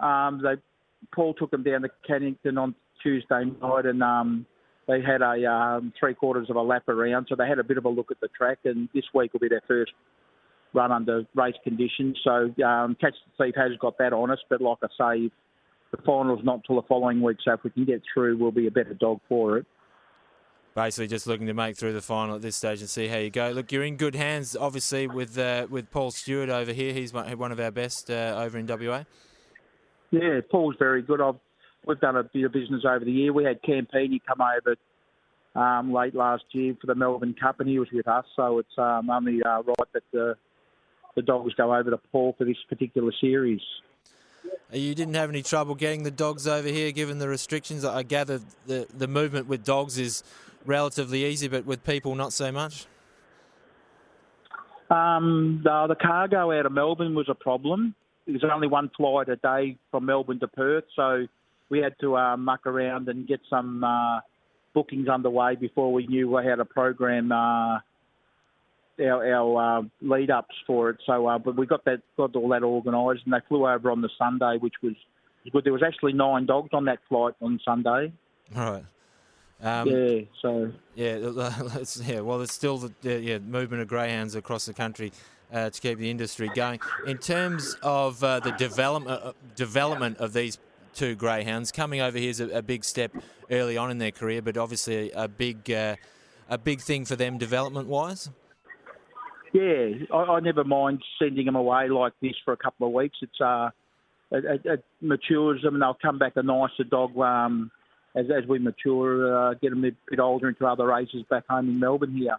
Um, 0.00 0.40
they 0.42 0.60
Paul 1.14 1.34
took 1.34 1.50
them 1.50 1.62
down 1.62 1.82
to 1.82 1.88
Cannington 2.08 2.58
on 2.58 2.74
Tuesday 3.02 3.44
night, 3.62 3.86
and 3.86 4.02
um, 4.02 4.46
they 4.86 5.00
had 5.00 5.22
a 5.22 5.50
um, 5.50 5.92
three 5.98 6.14
quarters 6.14 6.48
of 6.50 6.56
a 6.56 6.62
lap 6.62 6.88
around, 6.88 7.26
so 7.28 7.36
they 7.36 7.46
had 7.46 7.58
a 7.58 7.64
bit 7.64 7.78
of 7.78 7.84
a 7.84 7.88
look 7.88 8.10
at 8.10 8.20
the 8.20 8.28
track. 8.28 8.58
And 8.64 8.88
this 8.94 9.04
week 9.14 9.32
will 9.32 9.40
be 9.40 9.48
their 9.48 9.62
first 9.66 9.92
run 10.74 10.92
under 10.92 11.24
race 11.34 11.54
conditions. 11.64 12.18
So 12.22 12.52
um, 12.64 12.96
Catch 13.00 13.14
the 13.38 13.44
Thief 13.44 13.54
has 13.56 13.72
got 13.80 13.98
that 13.98 14.12
on 14.12 14.30
us, 14.30 14.38
but 14.50 14.60
like 14.60 14.78
I 14.82 14.88
say, 14.88 15.30
the 15.90 16.02
final's 16.04 16.44
not 16.44 16.62
till 16.66 16.76
the 16.76 16.86
following 16.88 17.22
week. 17.22 17.38
So 17.44 17.52
if 17.52 17.64
we 17.64 17.70
can 17.70 17.84
get 17.84 18.02
through, 18.12 18.36
we'll 18.38 18.50
be 18.50 18.66
a 18.66 18.70
better 18.70 18.94
dog 18.94 19.20
for 19.28 19.58
it. 19.58 19.66
Basically, 20.76 21.06
just 21.06 21.26
looking 21.26 21.46
to 21.46 21.54
make 21.54 21.74
through 21.74 21.94
the 21.94 22.02
final 22.02 22.34
at 22.34 22.42
this 22.42 22.54
stage 22.54 22.80
and 22.80 22.90
see 22.90 23.08
how 23.08 23.16
you 23.16 23.30
go. 23.30 23.48
Look, 23.48 23.72
you're 23.72 23.82
in 23.82 23.96
good 23.96 24.14
hands, 24.14 24.54
obviously, 24.54 25.06
with 25.06 25.38
uh, 25.38 25.66
with 25.70 25.90
Paul 25.90 26.10
Stewart 26.10 26.50
over 26.50 26.70
here. 26.70 26.92
He's 26.92 27.14
one 27.14 27.50
of 27.50 27.58
our 27.58 27.70
best 27.70 28.10
uh, 28.10 28.34
over 28.36 28.58
in 28.58 28.66
WA. 28.66 29.04
Yeah, 30.10 30.40
Paul's 30.50 30.76
very 30.78 31.00
good. 31.00 31.22
I've, 31.22 31.36
we've 31.86 31.98
done 31.98 32.18
a 32.18 32.24
bit 32.24 32.44
of 32.44 32.52
business 32.52 32.82
over 32.86 33.06
the 33.06 33.10
year. 33.10 33.32
We 33.32 33.44
had 33.44 33.62
Campini 33.62 34.20
come 34.28 34.42
over 34.42 34.76
um, 35.58 35.94
late 35.94 36.14
last 36.14 36.44
year 36.50 36.76
for 36.78 36.88
the 36.88 36.94
Melbourne 36.94 37.34
Cup, 37.40 37.58
and 37.60 37.70
he 37.70 37.78
was 37.78 37.88
with 37.90 38.06
us. 38.06 38.26
So 38.36 38.58
it's 38.58 38.76
um, 38.76 39.08
only 39.08 39.42
uh, 39.42 39.62
right 39.62 39.92
that 39.94 40.02
the 40.12 40.36
the 41.14 41.22
dogs 41.22 41.54
go 41.54 41.74
over 41.74 41.90
to 41.90 41.96
Paul 42.12 42.34
for 42.36 42.44
this 42.44 42.58
particular 42.68 43.12
series. 43.18 43.62
You 44.70 44.94
didn't 44.94 45.14
have 45.14 45.30
any 45.30 45.42
trouble 45.42 45.74
getting 45.74 46.02
the 46.02 46.10
dogs 46.10 46.46
over 46.46 46.68
here, 46.68 46.92
given 46.92 47.18
the 47.18 47.30
restrictions. 47.30 47.82
I 47.82 48.02
gather 48.02 48.42
the 48.66 48.86
the 48.94 49.08
movement 49.08 49.46
with 49.46 49.64
dogs 49.64 49.96
is 49.96 50.22
relatively 50.66 51.24
easy, 51.24 51.48
but 51.48 51.64
with 51.64 51.84
people, 51.84 52.14
not 52.14 52.32
so 52.32 52.52
much. 52.52 52.86
Um, 54.90 55.62
the, 55.64 55.86
the 55.88 55.96
cargo 55.96 56.52
out 56.52 56.66
of 56.66 56.72
Melbourne 56.72 57.14
was 57.14 57.28
a 57.28 57.34
problem. 57.34 57.94
There's 58.26 58.44
only 58.44 58.68
one 58.68 58.90
flight 58.96 59.28
a 59.28 59.36
day 59.36 59.78
from 59.90 60.06
Melbourne 60.06 60.40
to 60.40 60.48
Perth, 60.48 60.84
so 60.94 61.26
we 61.68 61.78
had 61.78 61.94
to 62.00 62.16
uh, 62.16 62.36
muck 62.36 62.66
around 62.66 63.08
and 63.08 63.26
get 63.26 63.40
some 63.48 63.82
uh, 63.82 64.20
bookings 64.74 65.08
underway 65.08 65.56
before 65.56 65.92
we 65.92 66.06
knew 66.06 66.36
how 66.36 66.54
to 66.54 66.64
program 66.64 67.32
uh, 67.32 67.78
our, 69.00 69.34
our 69.34 69.78
uh, 69.78 69.82
lead 70.00 70.30
ups 70.30 70.54
for 70.66 70.90
it. 70.90 70.98
So, 71.06 71.26
uh, 71.26 71.38
but 71.38 71.56
we 71.56 71.66
got 71.66 71.84
that 71.84 72.02
got 72.16 72.34
all 72.36 72.48
that 72.50 72.62
organised, 72.62 73.22
and 73.24 73.34
they 73.34 73.38
flew 73.48 73.66
over 73.66 73.90
on 73.90 74.02
the 74.02 74.10
Sunday, 74.18 74.58
which 74.58 74.74
was 74.82 74.94
good. 75.52 75.64
There 75.64 75.72
was 75.72 75.82
actually 75.82 76.12
nine 76.12 76.46
dogs 76.46 76.70
on 76.72 76.84
that 76.86 76.98
flight 77.08 77.34
on 77.40 77.60
Sunday. 77.64 78.12
All 78.56 78.72
right. 78.72 78.84
Um, 79.62 79.88
yeah, 79.88 80.20
so 80.42 80.72
Yeah, 80.94 81.16
yeah. 82.04 82.20
Well, 82.20 82.38
there's 82.38 82.52
still 82.52 82.78
the 82.78 82.92
the, 83.02 83.20
yeah 83.20 83.38
movement 83.38 83.82
of 83.82 83.88
greyhounds 83.88 84.34
across 84.34 84.66
the 84.66 84.74
country 84.74 85.12
uh, 85.52 85.70
to 85.70 85.80
keep 85.80 85.98
the 85.98 86.10
industry 86.10 86.50
going. 86.54 86.80
In 87.06 87.18
terms 87.18 87.76
of 87.82 88.22
uh, 88.22 88.40
the 88.40 88.52
development 88.52 89.22
uh, 89.24 89.32
development 89.54 90.18
of 90.18 90.32
these 90.32 90.58
two 90.94 91.14
greyhounds, 91.14 91.72
coming 91.72 92.00
over 92.00 92.18
here 92.18 92.30
is 92.30 92.40
a, 92.40 92.48
a 92.50 92.62
big 92.62 92.84
step 92.84 93.12
early 93.50 93.76
on 93.76 93.90
in 93.90 93.98
their 93.98 94.10
career, 94.10 94.42
but 94.42 94.56
obviously 94.56 95.10
a, 95.12 95.28
big 95.28 95.70
uh, 95.70 95.96
a 96.48 96.58
big 96.58 96.80
thing 96.80 97.04
for 97.04 97.16
them 97.16 97.38
development 97.38 97.88
wise. 97.88 98.30
Yeah, 99.52 99.88
I, 100.12 100.16
I 100.16 100.40
never 100.40 100.64
mind 100.64 101.02
sending 101.18 101.46
them 101.46 101.56
away 101.56 101.88
like 101.88 102.12
this 102.20 102.34
for 102.44 102.52
a 102.52 102.56
couple 102.56 102.86
of 102.86 102.92
weeks. 102.92 103.16
It's 103.22 103.40
uh, 103.40 103.70
it, 104.30 104.44
it, 104.44 104.60
it 104.64 104.84
matures 105.00 105.62
them, 105.62 105.74
and 105.74 105.82
they'll 105.82 105.96
come 106.00 106.18
back 106.18 106.32
a 106.36 106.42
nicer 106.42 106.84
dog 106.84 107.16
um, 107.18 107.70
as 108.16 108.26
as 108.30 108.48
we 108.48 108.58
mature, 108.58 109.50
uh, 109.50 109.54
get 109.54 109.72
a 109.72 109.76
bit 109.76 109.94
older 110.18 110.48
into 110.48 110.66
other 110.66 110.86
races 110.86 111.22
back 111.28 111.44
home 111.48 111.68
in 111.68 111.78
Melbourne 111.78 112.16
here. 112.16 112.36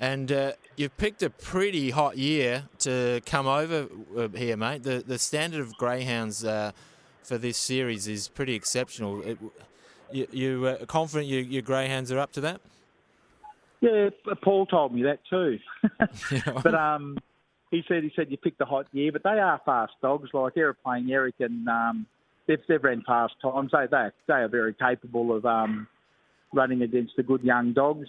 And 0.00 0.32
uh, 0.32 0.52
you've 0.76 0.96
picked 0.96 1.22
a 1.22 1.28
pretty 1.28 1.90
hot 1.90 2.16
year 2.16 2.64
to 2.80 3.20
come 3.26 3.46
over 3.46 3.86
uh, 4.16 4.28
here, 4.28 4.56
mate. 4.56 4.82
The 4.82 5.04
the 5.06 5.18
standard 5.18 5.60
of 5.60 5.76
greyhounds 5.76 6.42
uh, 6.42 6.72
for 7.22 7.36
this 7.36 7.58
series 7.58 8.08
is 8.08 8.26
pretty 8.26 8.54
exceptional. 8.54 9.20
It, 9.22 9.38
you 10.10 10.26
you 10.32 10.66
uh, 10.66 10.86
confident 10.86 11.28
you, 11.28 11.40
your 11.40 11.62
greyhounds 11.62 12.10
are 12.10 12.18
up 12.18 12.32
to 12.32 12.40
that? 12.40 12.62
Yeah, 13.82 14.08
Paul 14.42 14.66
told 14.66 14.94
me 14.94 15.02
that 15.02 15.20
too. 15.28 15.58
but 16.62 16.74
um, 16.74 17.18
he 17.70 17.84
said 17.86 18.02
he 18.02 18.12
said 18.16 18.30
you 18.30 18.38
picked 18.38 18.60
a 18.62 18.64
hot 18.64 18.86
year, 18.92 19.12
but 19.12 19.22
they 19.22 19.38
are 19.38 19.60
fast 19.66 19.92
dogs. 20.00 20.30
Like 20.32 20.56
Aeroplane 20.56 21.10
Eric 21.10 21.34
and 21.40 21.68
um, 21.68 22.06
they've 22.50 22.62
they've 22.68 22.82
ran 22.82 23.02
fast 23.06 23.34
times. 23.40 23.70
They 23.72 23.86
they 23.90 24.08
they 24.26 24.34
are 24.34 24.48
very 24.48 24.74
capable 24.74 25.34
of 25.36 25.46
um, 25.46 25.86
running 26.52 26.82
against 26.82 27.16
the 27.16 27.22
good 27.22 27.42
young 27.42 27.72
dogs. 27.72 28.08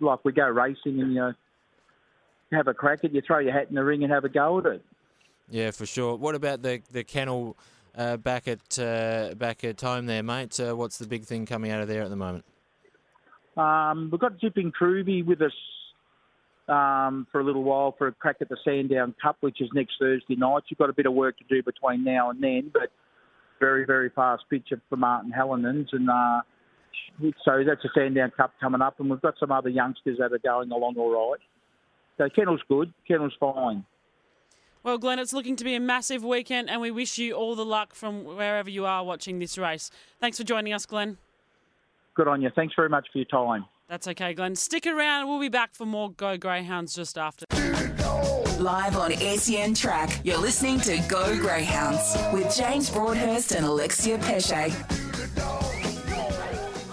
Like 0.00 0.24
we 0.24 0.32
go 0.32 0.48
racing 0.48 1.00
and 1.00 1.14
you 1.14 1.32
have 2.52 2.66
a 2.66 2.74
crack 2.74 3.04
at, 3.04 3.14
you 3.14 3.22
throw 3.24 3.38
your 3.38 3.52
hat 3.52 3.66
in 3.68 3.76
the 3.76 3.84
ring 3.84 4.02
and 4.02 4.12
have 4.12 4.24
a 4.24 4.28
go 4.28 4.58
at 4.58 4.66
it. 4.66 4.84
Yeah, 5.48 5.70
for 5.70 5.86
sure. 5.86 6.16
What 6.16 6.34
about 6.34 6.62
the 6.62 6.80
the 6.90 7.04
kennel 7.04 7.56
uh, 7.96 8.16
back 8.16 8.48
at 8.48 8.78
uh, 8.78 9.34
back 9.34 9.62
at 9.64 9.80
home 9.80 10.06
there, 10.06 10.22
mate? 10.22 10.58
Uh, 10.58 10.74
what's 10.74 10.98
the 10.98 11.06
big 11.06 11.24
thing 11.24 11.46
coming 11.46 11.70
out 11.70 11.80
of 11.80 11.88
there 11.88 12.02
at 12.02 12.10
the 12.10 12.16
moment? 12.16 12.44
Um, 13.56 14.08
we've 14.10 14.20
got 14.20 14.40
Zipping 14.40 14.72
Truby 14.76 15.22
with 15.22 15.42
us 15.42 15.52
um, 16.68 17.26
for 17.30 17.40
a 17.40 17.44
little 17.44 17.62
while 17.62 17.94
for 17.98 18.06
a 18.06 18.12
crack 18.12 18.36
at 18.40 18.48
the 18.48 18.56
Sandown 18.64 19.14
Cup, 19.22 19.36
which 19.40 19.60
is 19.60 19.68
next 19.74 19.96
Thursday 20.00 20.36
night. 20.36 20.62
You've 20.68 20.78
got 20.78 20.88
a 20.88 20.94
bit 20.94 21.04
of 21.04 21.12
work 21.12 21.36
to 21.36 21.44
do 21.44 21.62
between 21.62 22.02
now 22.02 22.30
and 22.30 22.42
then, 22.42 22.70
but 22.72 22.90
very, 23.62 23.86
very 23.86 24.10
fast 24.10 24.42
pitcher 24.50 24.80
for 24.90 24.96
Martin 24.96 25.32
Hallinans. 25.32 25.86
And 25.92 26.10
uh, 26.10 26.40
so 27.44 27.62
that's 27.64 27.84
a 27.84 27.88
Sandown 27.94 28.32
Cup 28.36 28.52
coming 28.60 28.82
up, 28.82 28.98
and 28.98 29.08
we've 29.08 29.22
got 29.22 29.34
some 29.38 29.52
other 29.52 29.68
youngsters 29.68 30.18
that 30.18 30.32
are 30.32 30.38
going 30.38 30.72
along 30.72 30.96
all 30.98 31.30
right. 31.30 31.40
So 32.18 32.28
Kennel's 32.34 32.60
good. 32.68 32.92
Kennel's 33.06 33.34
fine. 33.38 33.84
Well, 34.82 34.98
Glenn, 34.98 35.20
it's 35.20 35.32
looking 35.32 35.54
to 35.56 35.64
be 35.64 35.76
a 35.76 35.80
massive 35.80 36.24
weekend, 36.24 36.68
and 36.68 36.80
we 36.80 36.90
wish 36.90 37.16
you 37.16 37.34
all 37.34 37.54
the 37.54 37.64
luck 37.64 37.94
from 37.94 38.24
wherever 38.24 38.68
you 38.68 38.84
are 38.84 39.04
watching 39.04 39.38
this 39.38 39.56
race. 39.56 39.90
Thanks 40.20 40.38
for 40.38 40.44
joining 40.44 40.72
us, 40.72 40.86
Glenn. 40.86 41.18
Good 42.16 42.26
on 42.26 42.42
you. 42.42 42.50
Thanks 42.54 42.74
very 42.74 42.88
much 42.88 43.06
for 43.12 43.18
your 43.18 43.26
time. 43.26 43.64
That's 43.88 44.08
okay, 44.08 44.34
Glenn. 44.34 44.56
Stick 44.56 44.86
around. 44.86 45.28
We'll 45.28 45.40
be 45.40 45.48
back 45.48 45.74
for 45.74 45.86
more 45.86 46.10
Go 46.10 46.36
Greyhounds 46.36 46.94
just 46.94 47.16
after. 47.16 47.44
Live 48.62 48.96
on 48.96 49.12
SEN 49.16 49.74
Track, 49.74 50.20
you're 50.22 50.38
listening 50.38 50.78
to 50.82 50.96
Go 51.08 51.36
Greyhounds 51.36 52.16
with 52.32 52.54
James 52.54 52.88
Broadhurst 52.90 53.50
and 53.50 53.66
Alexia 53.66 54.18
Pesce. 54.18 54.72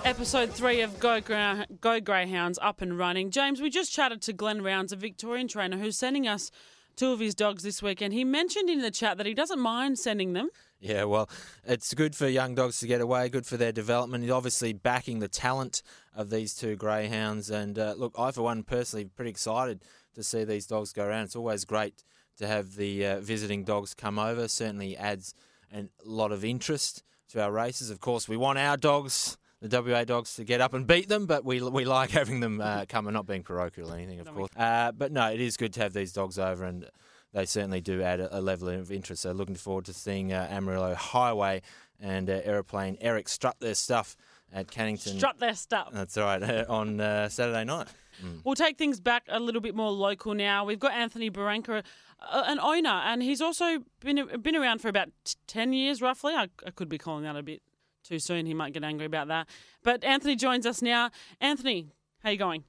episode 0.03 0.49
three 0.49 0.81
of 0.81 0.99
Go, 0.99 1.21
Gra- 1.21 1.67
Go 1.79 1.99
Greyhounds 1.99 2.57
up 2.59 2.81
and 2.81 2.97
running. 2.97 3.29
James, 3.29 3.61
we 3.61 3.69
just 3.69 3.91
chatted 3.91 4.19
to 4.23 4.33
Glenn 4.33 4.63
Rounds, 4.63 4.91
a 4.91 4.95
Victorian 4.95 5.47
trainer, 5.47 5.77
who's 5.77 5.95
sending 5.95 6.27
us 6.27 6.49
two 6.95 7.11
of 7.11 7.19
his 7.19 7.35
dogs 7.35 7.61
this 7.61 7.83
weekend. 7.83 8.13
He 8.13 8.23
mentioned 8.23 8.67
in 8.67 8.81
the 8.81 8.89
chat 8.89 9.17
that 9.17 9.27
he 9.27 9.35
doesn't 9.35 9.59
mind 9.59 9.99
sending 9.99 10.33
them. 10.33 10.49
Yeah, 10.79 11.03
well, 11.03 11.29
it's 11.65 11.93
good 11.93 12.15
for 12.15 12.27
young 12.27 12.55
dogs 12.55 12.79
to 12.79 12.87
get 12.87 12.99
away, 12.99 13.29
good 13.29 13.45
for 13.45 13.57
their 13.57 13.71
development. 13.71 14.23
He's 14.23 14.31
obviously 14.31 14.73
backing 14.73 15.19
the 15.19 15.27
talent 15.27 15.83
of 16.15 16.31
these 16.31 16.55
two 16.55 16.75
greyhounds. 16.75 17.51
And 17.51 17.77
uh, 17.77 17.93
look, 17.95 18.15
I, 18.17 18.31
for 18.31 18.41
one, 18.41 18.63
personally, 18.63 19.05
pretty 19.05 19.29
excited 19.29 19.81
to 20.15 20.23
see 20.23 20.43
these 20.43 20.65
dogs 20.67 20.93
go 20.93 21.05
around. 21.05 21.25
It's 21.25 21.35
always 21.35 21.65
great 21.65 22.03
to 22.37 22.47
have 22.47 22.75
the 22.75 23.05
uh, 23.05 23.19
visiting 23.19 23.63
dogs 23.63 23.93
come 23.93 24.17
over. 24.19 24.47
Certainly 24.47 24.97
adds 24.97 25.33
a 25.73 25.85
lot 26.03 26.31
of 26.31 26.43
interest 26.43 27.03
to 27.29 27.41
our 27.41 27.51
races. 27.51 27.89
Of 27.89 27.99
course, 27.99 28.27
we 28.27 28.37
want 28.37 28.57
our 28.57 28.77
dogs, 28.77 29.37
the 29.61 29.81
WA 29.81 30.03
dogs, 30.03 30.35
to 30.35 30.43
get 30.43 30.61
up 30.61 30.73
and 30.73 30.87
beat 30.87 31.09
them, 31.09 31.25
but 31.25 31.45
we 31.45 31.61
we 31.61 31.85
like 31.85 32.11
having 32.11 32.39
them 32.39 32.61
uh, 32.61 32.85
come 32.87 33.07
and 33.07 33.13
not 33.13 33.27
being 33.27 33.43
parochial 33.43 33.91
or 33.91 33.95
anything, 33.95 34.19
of 34.19 34.33
course. 34.33 34.49
Uh, 34.55 34.91
but 34.91 35.11
no, 35.11 35.31
it 35.31 35.41
is 35.41 35.57
good 35.57 35.73
to 35.73 35.81
have 35.81 35.93
these 35.93 36.13
dogs 36.13 36.39
over 36.39 36.63
and 36.65 36.89
they 37.33 37.45
certainly 37.45 37.81
do 37.81 38.01
add 38.01 38.19
a, 38.19 38.39
a 38.39 38.41
level 38.41 38.69
of 38.69 38.91
interest. 38.91 39.21
So 39.23 39.31
looking 39.31 39.55
forward 39.55 39.85
to 39.85 39.93
seeing 39.93 40.33
uh, 40.33 40.47
Amarillo 40.49 40.95
Highway 40.95 41.61
and 41.99 42.29
uh, 42.29 42.41
Aeroplane 42.43 42.97
Eric 43.01 43.29
strut 43.29 43.59
their 43.59 43.75
stuff 43.75 44.15
at 44.51 44.67
Cannington. 44.67 45.17
Strut 45.17 45.39
their 45.39 45.53
stuff. 45.53 45.89
That's 45.93 46.17
right, 46.17 46.41
on 46.69 46.99
uh, 46.99 47.29
Saturday 47.29 47.65
night. 47.65 47.87
Mm. 48.23 48.41
We'll 48.43 48.55
take 48.55 48.77
things 48.77 48.99
back 48.99 49.23
a 49.29 49.39
little 49.39 49.61
bit 49.61 49.75
more 49.75 49.91
local 49.91 50.33
now. 50.33 50.65
We've 50.65 50.79
got 50.79 50.93
Anthony 50.93 51.29
Baranka, 51.29 51.83
uh, 52.19 52.43
an 52.47 52.59
owner, 52.59 52.89
and 52.89 53.21
he's 53.23 53.41
also 53.41 53.79
been 54.01 54.27
been 54.41 54.55
around 54.55 54.79
for 54.79 54.87
about 54.87 55.09
t- 55.23 55.35
10 55.47 55.73
years, 55.73 56.01
roughly. 56.01 56.33
I, 56.33 56.47
I 56.65 56.71
could 56.71 56.89
be 56.89 56.97
calling 56.97 57.23
that 57.23 57.35
a 57.35 57.43
bit 57.43 57.61
too 58.03 58.19
soon. 58.19 58.45
He 58.45 58.53
might 58.53 58.73
get 58.73 58.83
angry 58.83 59.05
about 59.05 59.27
that. 59.27 59.47
But 59.83 60.03
Anthony 60.03 60.35
joins 60.35 60.65
us 60.65 60.81
now. 60.81 61.11
Anthony, 61.39 61.87
how 62.23 62.29
you 62.31 62.37
going? 62.37 62.63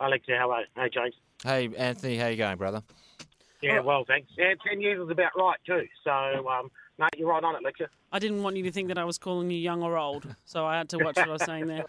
Alexia, 0.00 0.36
how 0.36 0.50
are 0.50 0.60
you? 0.60 0.66
Hey, 0.76 0.88
James. 0.88 1.14
Hey, 1.44 1.70
Anthony, 1.76 2.16
how 2.16 2.28
you 2.28 2.36
going, 2.36 2.56
brother? 2.56 2.82
Yeah, 3.60 3.80
well, 3.80 4.04
thanks. 4.04 4.28
Yeah, 4.36 4.54
10 4.66 4.80
years 4.80 5.00
is 5.00 5.10
about 5.10 5.30
right, 5.36 5.58
too. 5.64 5.86
So, 6.02 6.10
um, 6.10 6.70
mate, 6.98 7.10
you're 7.16 7.28
right 7.28 7.42
on 7.42 7.54
it, 7.54 7.62
Lecture. 7.62 7.88
I 8.10 8.18
didn't 8.18 8.42
want 8.42 8.56
you 8.56 8.64
to 8.64 8.72
think 8.72 8.88
that 8.88 8.98
I 8.98 9.04
was 9.04 9.18
calling 9.18 9.50
you 9.50 9.58
young 9.58 9.82
or 9.82 9.96
old, 9.96 10.26
so 10.44 10.66
I 10.66 10.78
had 10.78 10.88
to 10.90 10.98
watch 10.98 11.16
what 11.16 11.28
I 11.28 11.32
was 11.32 11.44
saying 11.44 11.68
there. 11.68 11.84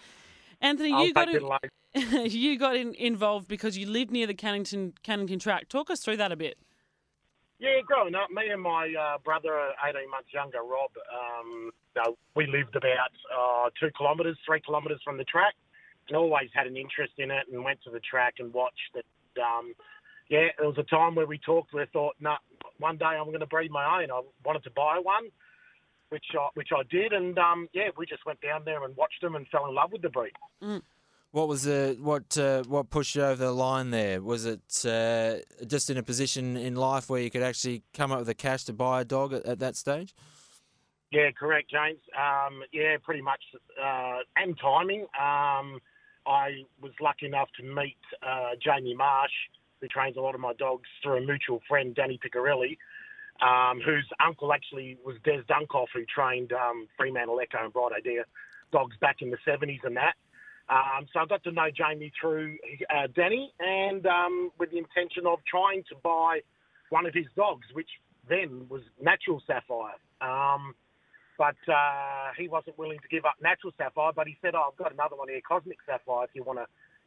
Anthony, 0.62 0.92
I'll 0.94 1.06
you 1.06 1.14
got 1.14 1.26
take 1.26 1.42
in, 1.42 1.50
you 2.26 2.58
got 2.58 2.76
in, 2.76 2.94
involved 2.96 3.48
because 3.48 3.78
you 3.78 3.88
lived 3.88 4.12
near 4.12 4.26
the 4.26 4.34
Cannington 4.34 4.94
Cannington 5.04 5.40
track. 5.40 5.70
Talk 5.70 5.90
us 5.90 6.02
through 6.02 6.18
that 6.18 6.32
a 6.32 6.36
bit. 6.36 6.58
Yeah, 7.60 7.80
growing 7.86 8.16
up, 8.16 8.30
me 8.30 8.50
and 8.52 8.62
my 8.62 8.94
uh, 8.94 9.20
brother, 9.24 9.72
18 9.88 10.10
months 10.10 10.34
younger, 10.34 10.60
Rob, 10.60 10.92
um, 11.08 11.72
we 12.36 12.46
lived 12.48 12.76
about 12.76 13.14
uh, 13.32 13.70
two 13.80 13.90
kilometres, 13.98 14.38
three 14.46 14.60
kilometres 14.60 15.00
from 15.04 15.18
the 15.18 15.24
track, 15.24 15.54
and 16.10 16.18
always 16.18 16.50
had 16.54 16.68
an 16.68 16.76
interest 16.76 17.14
in 17.20 17.32
it 17.32 17.46
and 17.52 17.64
went 17.64 17.82
to 17.84 17.90
the 17.90 18.02
track 18.02 18.36
and 18.40 18.54
watched 18.54 18.96
it. 18.96 19.06
Um, 19.40 19.74
yeah, 20.30 20.48
there 20.58 20.68
was 20.68 20.78
a 20.78 20.84
time 20.84 21.16
where 21.16 21.28
we 21.28 21.38
talked. 21.38 21.74
We 21.74 21.86
thought, 21.94 22.16
no, 22.20 22.32
nah, 22.32 22.38
one 22.80 22.98
day 22.98 23.06
I'm 23.06 23.28
going 23.28 23.40
to 23.40 23.46
breed 23.46 23.72
my 23.72 24.02
own. 24.02 24.12
I 24.12 24.22
wanted 24.44 24.64
to 24.64 24.72
buy 24.72 25.00
one, 25.02 25.30
which 26.10 26.26
I, 26.38 26.50
which 26.56 26.70
I 26.76 26.84
did, 26.90 27.14
and 27.14 27.38
um, 27.38 27.70
yeah, 27.74 27.90
we 27.98 28.06
just 28.06 28.26
went 28.26 28.42
down 28.42 28.64
there 28.66 28.84
and 28.84 28.96
watched 28.98 29.22
them 29.22 29.36
and 29.36 29.48
fell 29.48 29.68
in 29.68 29.76
love 29.76 29.92
with 29.92 30.02
the 30.02 30.10
breed. 30.10 30.34
Mm. 30.62 30.82
What 31.34 31.48
was 31.48 31.64
the 31.64 31.98
what 32.00 32.38
uh, 32.38 32.62
what 32.68 32.92
pushed 32.92 33.16
you 33.16 33.24
over 33.24 33.44
the 33.44 33.52
line 33.52 33.90
there? 33.90 34.22
Was 34.22 34.46
it 34.46 34.86
uh, 34.86 35.38
just 35.66 35.90
in 35.90 35.98
a 35.98 36.04
position 36.04 36.56
in 36.56 36.76
life 36.76 37.10
where 37.10 37.20
you 37.20 37.32
could 37.32 37.42
actually 37.42 37.82
come 37.92 38.12
up 38.12 38.20
with 38.20 38.28
the 38.28 38.36
cash 38.36 38.66
to 38.66 38.74
buy 38.74 39.02
a 39.02 39.04
dog 39.04 39.34
at, 39.34 39.44
at 39.48 39.58
that 39.58 39.76
stage? 39.76 40.14
Yeah, 41.12 41.32
correct, 41.32 41.72
James. 41.72 41.98
Um, 42.16 42.62
yeah, 42.72 42.98
pretty 43.02 43.24
much, 43.24 43.42
uh, 43.84 44.20
and 44.36 44.56
timing. 44.62 45.08
Um, 45.20 45.80
I 46.28 46.66
was 46.80 46.92
lucky 47.02 47.26
enough 47.26 47.50
to 47.60 47.64
meet 47.64 47.98
uh, 48.22 48.52
Jamie 48.64 48.94
Marsh, 48.94 49.32
who 49.82 49.88
trains 49.88 50.18
a 50.18 50.22
lot 50.22 50.36
of 50.36 50.42
my 50.42 50.54
dogs, 50.54 50.88
through 51.02 51.18
a 51.18 51.26
mutual 51.26 51.62
friend, 51.68 51.96
Danny 51.96 52.20
Piccarelli, 52.24 52.78
um, 53.42 53.82
whose 53.84 54.08
uncle 54.24 54.54
actually 54.54 55.00
was 55.04 55.16
Des 55.24 55.42
Dunkoff, 55.50 55.88
who 55.96 56.06
trained 56.06 56.54
um, 56.54 56.88
Fremantle 56.96 57.40
Echo 57.40 57.64
and 57.64 57.74
Bright 57.74 57.94
Idea 57.98 58.24
dogs 58.72 58.96
back 59.02 59.24
in 59.24 59.32
the 59.32 59.38
70s 59.48 59.80
and 59.84 59.98
that. 59.98 60.14
Um, 60.70 61.06
so 61.12 61.20
I 61.20 61.26
got 61.26 61.44
to 61.44 61.52
know 61.52 61.68
Jamie 61.76 62.12
through 62.20 62.58
uh, 62.90 63.08
Danny, 63.16 63.52
and 63.60 64.06
um, 64.08 64.52
with 64.58 64.72
the 64.72 64.78
intention 64.78 65.28
of 65.28 65.40
trying 65.50 65.84
to 65.90 65.96
buy 66.04 66.40
one 66.90 67.06
of 67.06 67.14
his 67.14 67.26
dogs, 67.36 67.68
which 67.74 67.90
then 68.30 68.66
was 68.70 68.82
Natural 69.02 69.42
Sapphire. 69.46 70.00
Um, 70.22 70.74
but 71.38 71.56
uh, 71.68 72.32
he 72.38 72.48
wasn't 72.48 72.78
willing 72.78 73.00
to 73.00 73.08
give 73.10 73.26
up 73.26 73.36
Natural 73.42 73.74
Sapphire, 73.78 74.12
but 74.16 74.28
he 74.28 74.38
said, 74.42 74.56
oh, 74.56 74.70
I've 74.72 74.78
got 74.78 74.94
another 74.94 75.16
one 75.16 75.28
here, 75.30 75.42
Cosmic 75.48 75.78
Sapphire, 75.86 76.26
if 76.26 76.30
you 76.34 76.44
want 76.44 76.60
to 76.60 76.66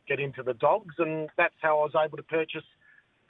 get 0.08 0.20
into 0.20 0.42
the 0.42 0.54
dogs. 0.54 0.94
And 0.98 1.30
that's 1.36 1.54
how 1.62 1.78
I 1.78 1.82
was 1.84 1.92
able 2.04 2.16
to 2.16 2.22
purchase 2.24 2.64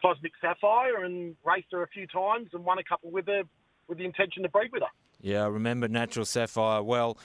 Cosmic 0.00 0.32
Sapphire 0.40 1.04
and 1.04 1.36
raced 1.44 1.68
her 1.72 1.82
a 1.82 1.88
few 1.88 2.06
times 2.06 2.48
and 2.52 2.64
won 2.64 2.78
a 2.78 2.84
couple 2.84 3.10
with 3.10 3.26
her 3.26 3.42
with 3.88 3.98
the 3.98 4.04
intention 4.04 4.42
to 4.42 4.48
breed 4.48 4.72
with 4.72 4.82
her. 4.82 4.88
Yeah, 5.20 5.44
I 5.44 5.48
remember 5.48 5.86
Natural 5.88 6.24
Sapphire 6.24 6.82
well 6.82 7.16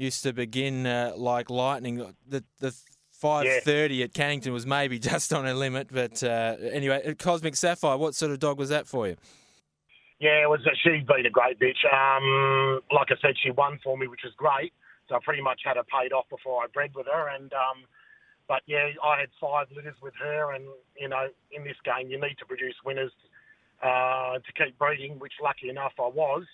used 0.00 0.22
to 0.22 0.32
begin 0.32 0.86
uh, 0.86 1.12
like 1.16 1.50
lightning. 1.50 2.14
The 2.26 2.44
the 2.58 2.74
five 3.12 3.62
thirty 3.62 3.96
yeah. 3.96 4.04
at 4.04 4.12
Cannington 4.12 4.52
was 4.52 4.66
maybe 4.66 4.98
just 5.12 5.32
on 5.32 5.46
a 5.46 5.54
limit, 5.54 5.88
but 5.92 6.22
uh, 6.22 6.56
anyway, 6.72 7.14
Cosmic 7.18 7.56
Sapphire. 7.56 7.96
What 7.96 8.14
sort 8.14 8.32
of 8.32 8.38
dog 8.38 8.58
was 8.58 8.70
that 8.70 8.86
for 8.86 9.06
you? 9.06 9.16
Yeah, 10.18 10.42
it 10.42 10.50
was. 10.50 10.60
She's 10.82 11.06
been 11.06 11.26
a 11.26 11.30
great 11.30 11.58
bitch. 11.58 11.80
Um, 11.90 12.80
like 12.92 13.08
I 13.10 13.16
said, 13.22 13.36
she 13.42 13.50
won 13.50 13.78
for 13.82 13.96
me, 13.96 14.06
which 14.06 14.20
was 14.24 14.34
great. 14.36 14.72
So 15.08 15.16
I 15.16 15.18
pretty 15.24 15.42
much 15.42 15.62
had 15.64 15.76
her 15.76 15.84
paid 15.84 16.12
off 16.12 16.28
before 16.28 16.62
I 16.62 16.66
bred 16.72 16.94
with 16.94 17.06
her, 17.06 17.28
and 17.28 17.52
um, 17.52 17.84
but 18.48 18.62
yeah, 18.66 18.88
I 19.02 19.20
had 19.20 19.28
five 19.40 19.66
litters 19.74 19.96
with 20.02 20.14
her, 20.22 20.52
and 20.52 20.64
you 20.98 21.08
know, 21.08 21.28
in 21.52 21.64
this 21.64 21.76
game, 21.84 22.10
you 22.10 22.20
need 22.20 22.36
to 22.38 22.46
produce 22.46 22.74
winners 22.84 23.12
uh, 23.82 24.34
to 24.34 24.52
keep 24.56 24.78
breeding, 24.78 25.18
which 25.18 25.32
lucky 25.42 25.68
enough 25.68 25.92
I 25.98 26.08
was. 26.08 26.44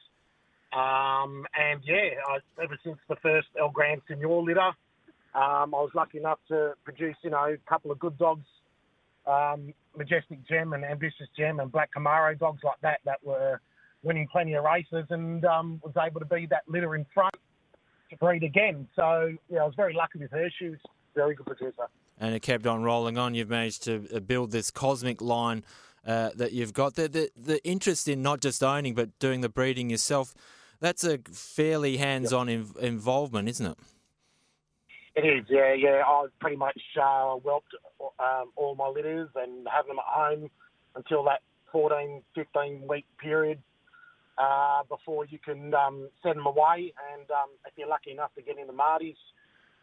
Um, 0.73 1.47
and 1.59 1.81
yeah, 1.85 2.21
I, 2.29 2.63
ever 2.63 2.79
since 2.85 2.99
the 3.09 3.17
first 3.17 3.49
El 3.59 3.71
Gran 3.71 4.01
Senor 4.09 4.43
litter, 4.43 4.73
um, 5.35 5.75
I 5.75 5.81
was 5.81 5.91
lucky 5.95 6.19
enough 6.19 6.39
to 6.49 6.75
produce, 6.85 7.17
you 7.23 7.31
know, 7.31 7.45
a 7.45 7.57
couple 7.69 7.91
of 7.91 7.99
good 7.99 8.19
dogs, 8.19 8.47
um, 9.27 9.73
Majestic 9.97 10.47
Gem 10.49 10.73
and 10.73 10.85
Ambitious 10.85 11.29
Gem 11.37 11.61
and 11.61 11.71
Black 11.71 11.91
Camaro 11.97 12.39
dogs 12.39 12.63
like 12.65 12.81
that 12.83 13.01
that 13.05 13.19
were 13.23 13.61
winning 14.03 14.29
plenty 14.31 14.55
of 14.55 14.65
races 14.65 15.07
and 15.11 15.45
um, 15.45 15.81
was 15.85 15.95
able 16.01 16.21
to 16.21 16.27
be 16.27 16.47
that 16.47 16.63
litter 16.69 16.95
in 16.95 17.05
front 17.13 17.35
to 18.11 18.17
breed 18.17 18.45
again. 18.45 18.87
So 18.95 19.35
yeah, 19.51 19.61
I 19.61 19.65
was 19.65 19.75
very 19.77 19.95
lucky 19.95 20.19
with 20.19 20.31
her. 20.31 20.49
She 20.59 20.71
was 20.71 20.79
very 21.15 21.35
good 21.35 21.47
producer. 21.47 21.89
And 22.19 22.35
it 22.35 22.41
kept 22.41 22.67
on 22.67 22.83
rolling 22.83 23.19
on. 23.19 23.35
You've 23.35 23.51
managed 23.51 23.83
to 23.85 24.07
uh, 24.15 24.21
build 24.21 24.53
this 24.53 24.71
cosmic 24.71 25.21
line 25.21 25.65
uh, 26.07 26.31
that 26.37 26.53
you've 26.53 26.73
got. 26.73 26.95
The, 26.95 27.09
the, 27.09 27.31
the 27.37 27.65
interest 27.67 28.09
in 28.09 28.23
not 28.23 28.41
just 28.41 28.63
owning 28.63 28.95
but 28.95 29.19
doing 29.19 29.41
the 29.41 29.49
breeding 29.49 29.91
yourself 29.91 30.35
that's 30.81 31.05
a 31.05 31.19
fairly 31.33 31.97
hands-on 31.97 32.49
yep. 32.49 32.67
involvement, 32.81 33.49
isn't 33.49 33.67
it? 33.67 33.79
It 35.15 35.25
is, 35.25 35.47
yeah, 35.49 35.73
yeah. 35.73 36.03
I 36.07 36.27
pretty 36.41 36.57
much 36.57 36.81
uh, 37.01 37.37
whelped 37.37 37.75
um, 38.21 38.51
all 38.57 38.75
my 38.75 38.89
litters 38.89 39.31
and 39.35 39.67
have 39.73 39.87
them 39.87 39.99
at 39.99 40.05
home 40.05 40.51
until 40.95 41.25
that 41.25 41.41
14, 41.73 42.23
15 42.35 42.87
week 42.87 43.07
period 43.19 43.59
uh, 44.37 44.83
before 44.89 45.25
you 45.25 45.39
can 45.39 45.73
um, 45.73 46.11
send 46.23 46.37
them 46.37 46.47
away. 46.47 46.93
And 47.15 47.31
um, 47.31 47.49
if 47.67 47.73
you're 47.77 47.89
lucky 47.89 48.11
enough 48.11 48.35
to 48.35 48.43
get 48.43 48.59
in 48.59 48.67
the 48.67 48.75
Marties, 48.75 49.17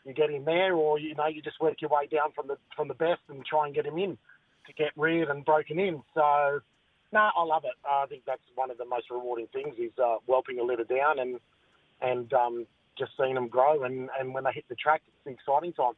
you 0.06 0.14
get 0.14 0.30
in 0.30 0.46
there, 0.46 0.76
or 0.76 1.00
you 1.00 1.16
know 1.16 1.28
you 1.28 1.42
just 1.42 1.60
work 1.62 1.82
your 1.82 1.90
way 1.90 2.08
down 2.08 2.34
from 2.36 2.48
the 2.48 2.58
from 2.76 2.90
the 2.90 2.94
best 2.94 3.22
and 3.30 3.44
try 3.46 3.66
and 3.66 3.74
get 3.74 3.86
them 3.86 3.98
in 3.98 4.18
to 4.68 4.74
get 4.74 4.92
reared 4.96 5.30
and 5.30 5.46
broken 5.46 5.80
in. 5.80 6.02
So 6.14 6.60
no, 7.12 7.30
I 7.38 7.44
love 7.44 7.64
it. 7.66 7.74
I 7.88 8.06
think 8.08 8.24
that's 8.26 8.42
one 8.56 8.72
of 8.72 8.78
the 8.78 8.86
most 8.86 9.10
rewarding 9.10 9.48
things 9.54 9.76
is 9.78 9.92
uh, 10.04 10.16
whelping 10.26 10.60
a 10.60 10.64
litter 10.64 10.84
down 10.84 11.20
and 11.20 11.40
and 12.02 12.34
um, 12.34 12.66
just 12.98 13.12
seeing 13.18 13.36
them 13.36 13.48
grow. 13.48 13.84
And, 13.84 14.10
and 14.20 14.34
when 14.34 14.44
they 14.44 14.52
hit 14.52 14.66
the 14.70 14.76
track, 14.76 15.02
it's 15.08 15.16
the 15.26 15.32
exciting 15.32 15.74
time. 15.74 15.94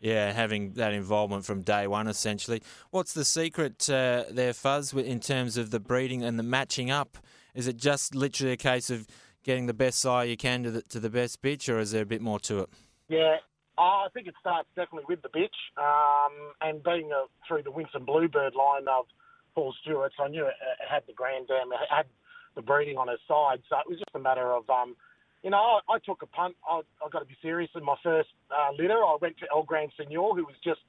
Yeah, 0.00 0.32
having 0.32 0.72
that 0.74 0.92
involvement 0.92 1.44
from 1.44 1.62
day 1.62 1.86
one, 1.86 2.08
essentially. 2.08 2.62
What's 2.90 3.14
the 3.14 3.24
secret 3.24 3.88
uh, 3.88 4.24
there, 4.30 4.52
Fuzz, 4.52 4.92
in 4.92 5.20
terms 5.20 5.56
of 5.56 5.70
the 5.70 5.80
breeding 5.80 6.22
and 6.22 6.38
the 6.38 6.42
matching 6.42 6.90
up? 6.90 7.16
Is 7.54 7.68
it 7.68 7.76
just 7.76 8.14
literally 8.14 8.52
a 8.52 8.56
case 8.56 8.90
of 8.90 9.06
getting 9.44 9.66
the 9.66 9.74
best 9.74 10.00
sire 10.00 10.26
you 10.26 10.36
can 10.36 10.62
to 10.64 10.70
the, 10.70 10.82
to 10.82 11.00
the 11.00 11.10
best 11.10 11.40
bitch, 11.42 11.72
or 11.72 11.78
is 11.78 11.92
there 11.92 12.02
a 12.02 12.06
bit 12.06 12.20
more 12.20 12.40
to 12.40 12.60
it? 12.60 12.70
Yeah, 13.08 13.36
I 13.76 14.06
think 14.14 14.26
it 14.28 14.34
starts 14.40 14.68
definitely 14.76 15.06
with 15.08 15.22
the 15.22 15.28
bitch, 15.28 15.58
um, 15.76 16.52
and 16.60 16.82
being 16.82 17.10
a, 17.12 17.26
through 17.46 17.62
the 17.64 17.70
Winston 17.70 18.04
Bluebird 18.04 18.54
line 18.54 18.86
of 18.88 19.06
Paul 19.54 19.74
Stewart, 19.82 20.12
so 20.16 20.24
I 20.24 20.28
knew 20.28 20.44
it, 20.44 20.54
it 20.54 20.88
had 20.90 21.02
the 21.06 21.12
Grand 21.12 21.48
Dam, 21.48 21.72
it 21.72 21.78
had 21.90 22.06
the 22.54 22.62
breeding 22.62 22.96
on 22.96 23.08
his 23.08 23.18
side. 23.26 23.62
So 23.68 23.76
it 23.78 23.88
was 23.88 23.98
just 23.98 24.14
a 24.14 24.18
matter 24.18 24.52
of, 24.52 24.68
um, 24.70 24.94
you 25.42 25.50
know, 25.50 25.58
I, 25.58 25.94
I 25.94 25.98
took 25.98 26.22
a 26.22 26.26
punt. 26.26 26.54
I, 26.68 26.82
I 27.04 27.08
got 27.10 27.18
to 27.18 27.24
be 27.24 27.36
serious. 27.42 27.70
In 27.74 27.84
my 27.84 27.96
first 28.02 28.28
uh, 28.50 28.70
litter, 28.78 28.94
I 28.94 29.16
went 29.20 29.36
to 29.38 29.46
El 29.52 29.64
Gran 29.64 29.88
Senor, 29.96 30.36
who 30.36 30.44
was 30.44 30.54
just 30.62 30.80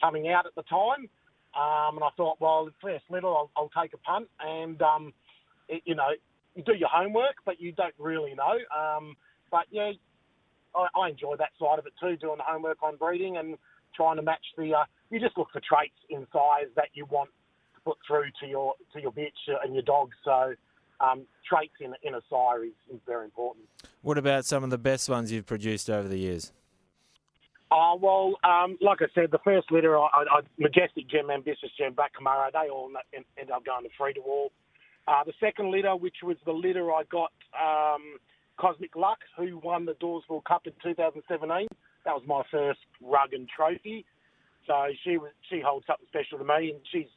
coming 0.00 0.28
out 0.28 0.46
at 0.46 0.54
the 0.56 0.62
time. 0.62 1.08
Um, 1.54 1.96
and 1.96 2.04
I 2.04 2.10
thought, 2.16 2.40
well, 2.40 2.68
first 2.82 3.04
litter, 3.10 3.28
I'll, 3.28 3.50
I'll 3.56 3.70
take 3.80 3.94
a 3.94 3.98
punt. 3.98 4.28
And, 4.40 4.82
um, 4.82 5.12
it, 5.68 5.82
you 5.84 5.94
know, 5.94 6.08
you 6.56 6.62
do 6.64 6.74
your 6.74 6.88
homework, 6.92 7.36
but 7.46 7.60
you 7.60 7.72
don't 7.72 7.94
really 7.98 8.34
know. 8.34 8.58
Um, 8.76 9.16
but 9.50 9.66
yeah, 9.70 9.92
I, 10.74 10.88
I 10.98 11.08
enjoy 11.10 11.36
that 11.36 11.50
side 11.58 11.78
of 11.78 11.86
it 11.86 11.92
too, 12.00 12.16
doing 12.16 12.38
the 12.38 12.44
homework 12.46 12.82
on 12.82 12.96
breeding 12.96 13.36
and 13.36 13.56
trying 13.94 14.16
to 14.16 14.22
match 14.22 14.44
the. 14.56 14.74
Uh, 14.74 14.84
you 15.10 15.20
just 15.20 15.36
look 15.36 15.48
for 15.52 15.60
traits 15.60 15.98
in 16.10 16.26
size 16.32 16.68
that 16.76 16.88
you 16.94 17.06
want 17.06 17.30
to 17.74 17.80
put 17.82 17.98
through 18.06 18.30
to 18.40 18.46
your 18.46 18.74
to 18.92 19.00
your 19.00 19.12
bitch 19.12 19.38
and 19.64 19.74
your 19.74 19.82
dog. 19.82 20.10
So 20.24 20.54
um, 21.00 21.22
traits 21.48 21.74
in 21.80 21.94
in 22.02 22.14
a 22.14 22.20
sire 22.30 22.64
is, 22.64 22.72
is 22.92 23.00
very 23.06 23.24
important. 23.24 23.66
What 24.02 24.18
about 24.18 24.44
some 24.44 24.64
of 24.64 24.70
the 24.70 24.78
best 24.78 25.08
ones 25.08 25.32
you've 25.32 25.46
produced 25.46 25.88
over 25.88 26.08
the 26.08 26.18
years? 26.18 26.52
Uh, 27.70 27.96
well, 28.00 28.34
um, 28.44 28.78
like 28.80 29.02
I 29.02 29.06
said, 29.14 29.32
the 29.32 29.40
first 29.42 29.72
litter, 29.72 29.98
I, 29.98 30.06
I, 30.06 30.40
Majestic 30.58 31.08
Gem, 31.08 31.28
Ambitious 31.28 31.70
Gem, 31.76 31.92
Black 31.94 32.12
Camaro, 32.14 32.52
they 32.52 32.68
all 32.68 32.88
end 33.12 33.50
up 33.50 33.64
going 33.64 33.82
to 33.82 33.90
free 33.98 34.12
to 34.12 34.20
wall. 34.20 34.52
Uh, 35.08 35.24
the 35.24 35.32
second 35.40 35.72
litter, 35.72 35.96
which 35.96 36.16
was 36.22 36.36
the 36.46 36.52
litter 36.52 36.92
I 36.92 37.02
got 37.10 37.32
um, 37.52 38.18
Cosmic 38.56 38.96
Luck, 38.96 39.18
who 39.36 39.58
won 39.58 39.84
the 39.84 39.94
Dawesville 39.94 40.44
Cup 40.44 40.66
in 40.66 40.72
2017. 40.82 41.68
That 42.04 42.14
was 42.14 42.22
my 42.26 42.42
first 42.50 42.80
rug 43.00 43.32
and 43.32 43.48
trophy. 43.48 44.04
So 44.66 44.86
she 45.04 45.18
was 45.18 45.30
she 45.50 45.60
holds 45.60 45.86
something 45.86 46.06
special 46.08 46.38
to 46.38 46.44
me, 46.44 46.70
and 46.70 46.80
she's 46.90 47.08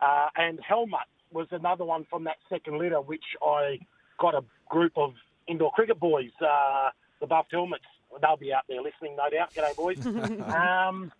uh, 0.00 0.26
and 0.36 0.58
Helmut 0.66 1.06
was 1.32 1.46
another 1.50 1.84
one 1.84 2.06
from 2.10 2.24
that 2.24 2.36
second 2.48 2.78
litter, 2.78 3.00
which 3.00 3.24
I 3.44 3.78
got 4.18 4.34
a 4.34 4.42
group 4.68 4.92
of 4.96 5.14
indoor 5.46 5.70
cricket 5.72 6.00
boys, 6.00 6.30
uh, 6.40 6.90
the 7.20 7.26
buffed 7.26 7.52
helmets. 7.52 7.84
They'll 8.20 8.36
be 8.36 8.52
out 8.52 8.64
there 8.68 8.82
listening, 8.82 9.16
no 9.16 9.30
doubt. 9.30 9.54
G'day, 9.54 9.76
boys. 9.76 10.04
um, 10.54 11.12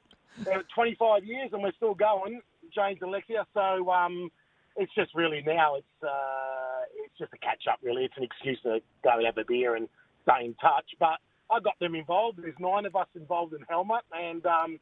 25 0.75 1.25
years 1.25 1.51
and 1.53 1.63
we're 1.63 1.73
still 1.73 1.95
going, 1.95 2.41
James 2.75 2.99
and 3.01 3.11
Alexia. 3.11 3.47
So 3.55 3.91
um, 3.91 4.31
it's 4.77 4.95
just 4.95 5.15
really 5.15 5.43
now 5.47 5.77
it's 5.77 6.03
uh, 6.03 6.83
it's 7.05 7.19
just 7.19 7.33
a 7.33 7.39
catch 7.39 7.67
up. 7.71 7.79
Really, 7.83 8.05
it's 8.05 8.17
an 8.17 8.25
excuse 8.25 8.61
to 8.63 8.81
go 9.03 9.11
and 9.17 9.27
have 9.27 9.39
a 9.39 9.45
beer 9.45 9.77
and 9.77 9.89
stay 10.23 10.45
in 10.45 10.55
touch. 10.55 10.87
But 10.99 11.19
I 11.51 11.61
got 11.61 11.79
them 11.79 11.95
involved. 11.95 12.39
There's 12.43 12.59
nine 12.59 12.87
of 12.87 12.97
us 12.97 13.09
involved 13.15 13.55
in 13.55 13.61
Helmut, 13.69 14.05
and 14.13 14.45
um, 14.47 14.79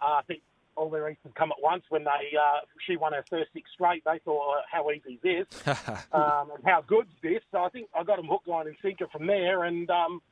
I 0.00 0.22
think 0.26 0.40
all 0.76 0.90
their 0.90 1.08
Easters 1.08 1.32
come 1.34 1.50
at 1.50 1.62
once. 1.62 1.82
When 1.88 2.04
they 2.04 2.36
uh, 2.36 2.60
she 2.86 2.96
won 2.96 3.12
her 3.12 3.24
first 3.28 3.52
six 3.52 3.70
straight, 3.74 4.04
they 4.04 4.20
thought, 4.24 4.58
"How 4.70 4.90
easy 4.90 5.14
is 5.14 5.20
this? 5.22 5.66
um, 6.12 6.50
and 6.54 6.64
how 6.64 6.82
good's 6.86 7.10
this?" 7.22 7.42
So 7.50 7.62
I 7.62 7.68
think 7.68 7.88
I 7.94 8.04
got 8.04 8.16
them 8.16 8.28
hook, 8.28 8.42
line, 8.46 8.66
and 8.66 8.76
sinker 8.82 9.06
from 9.12 9.26
there, 9.26 9.64
and. 9.64 9.90
Um, 9.90 10.22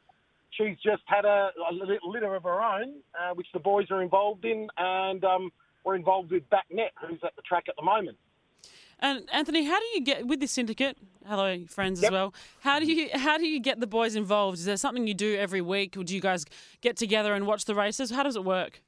she's 0.50 0.76
just 0.82 1.02
had 1.06 1.24
a, 1.24 1.50
a 1.68 1.72
litter 2.08 2.34
of 2.34 2.44
her 2.44 2.62
own, 2.62 2.94
uh, 3.18 3.34
which 3.34 3.48
the 3.52 3.58
boys 3.58 3.90
are 3.90 4.00
involved 4.00 4.44
in, 4.44 4.68
and 4.78 5.22
um, 5.24 5.52
we're 5.84 5.96
involved 5.96 6.30
with 6.30 6.48
Backnet, 6.50 6.90
who's 7.06 7.18
at 7.24 7.36
the 7.36 7.42
track 7.42 7.64
at 7.68 7.76
the 7.76 7.82
moment. 7.82 8.16
And 8.98 9.28
Anthony, 9.32 9.64
how 9.64 9.78
do 9.78 9.86
you 9.94 10.00
get 10.02 10.26
with 10.26 10.40
this 10.40 10.52
syndicate? 10.52 10.96
Hello, 11.26 11.64
friends 11.68 12.00
yep. 12.00 12.10
as 12.10 12.12
well. 12.12 12.34
How 12.60 12.80
do 12.80 12.86
you 12.86 13.10
how 13.12 13.36
do 13.36 13.46
you 13.46 13.60
get 13.60 13.80
the 13.80 13.86
boys 13.86 14.16
involved? 14.16 14.58
Is 14.58 14.64
there 14.64 14.76
something 14.76 15.06
you 15.06 15.14
do 15.14 15.36
every 15.36 15.60
week, 15.60 15.96
or 15.96 16.04
do 16.04 16.14
you 16.14 16.20
guys 16.20 16.46
get 16.80 16.96
together 16.96 17.34
and 17.34 17.46
watch 17.46 17.64
the 17.64 17.74
races? 17.74 18.10
How 18.10 18.22
does 18.22 18.36
it 18.36 18.44
work? 18.44 18.80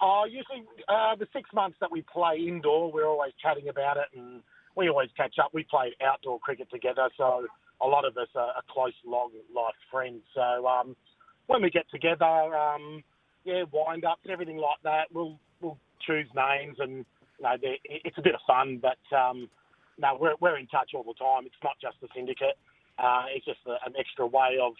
Oh, 0.00 0.24
usually 0.24 0.64
uh, 0.88 1.16
the 1.16 1.26
six 1.32 1.50
months 1.52 1.78
that 1.80 1.90
we 1.90 2.02
play 2.02 2.38
indoor, 2.46 2.92
we're 2.92 3.08
always 3.08 3.32
chatting 3.42 3.68
about 3.68 3.96
it, 3.96 4.06
and 4.14 4.42
we 4.76 4.88
always 4.88 5.10
catch 5.16 5.34
up. 5.42 5.50
We 5.52 5.64
play 5.64 5.94
outdoor 6.00 6.38
cricket 6.38 6.70
together, 6.70 7.08
so 7.16 7.46
a 7.80 7.86
lot 7.86 8.04
of 8.04 8.16
us 8.16 8.28
are, 8.36 8.52
are 8.52 8.62
close, 8.70 8.92
long 9.04 9.30
life 9.54 9.74
friends. 9.90 10.22
So 10.34 10.66
um, 10.68 10.94
when 11.48 11.62
we 11.62 11.70
get 11.70 11.90
together, 11.90 12.24
um, 12.24 13.02
yeah, 13.44 13.64
wind 13.72 14.04
ups 14.04 14.20
and 14.24 14.32
everything 14.32 14.58
like 14.58 14.80
that, 14.84 15.06
we'll 15.12 15.40
we'll 15.60 15.78
choose 16.06 16.28
names 16.36 16.76
and 16.78 17.04
know, 17.42 17.56
it's 17.62 18.18
a 18.18 18.22
bit 18.22 18.34
of 18.34 18.40
fun, 18.46 18.80
but 18.80 19.00
um, 19.16 19.48
no, 19.98 20.16
we're, 20.20 20.34
we're 20.40 20.58
in 20.58 20.66
touch 20.66 20.92
all 20.94 21.04
the 21.04 21.14
time. 21.14 21.46
It's 21.46 21.62
not 21.62 21.76
just 21.80 21.96
the 22.00 22.08
syndicate. 22.14 22.58
Uh, 22.98 23.24
it's 23.34 23.44
just 23.44 23.60
a, 23.66 23.76
an 23.86 23.94
extra 23.98 24.26
way 24.26 24.58
of. 24.60 24.72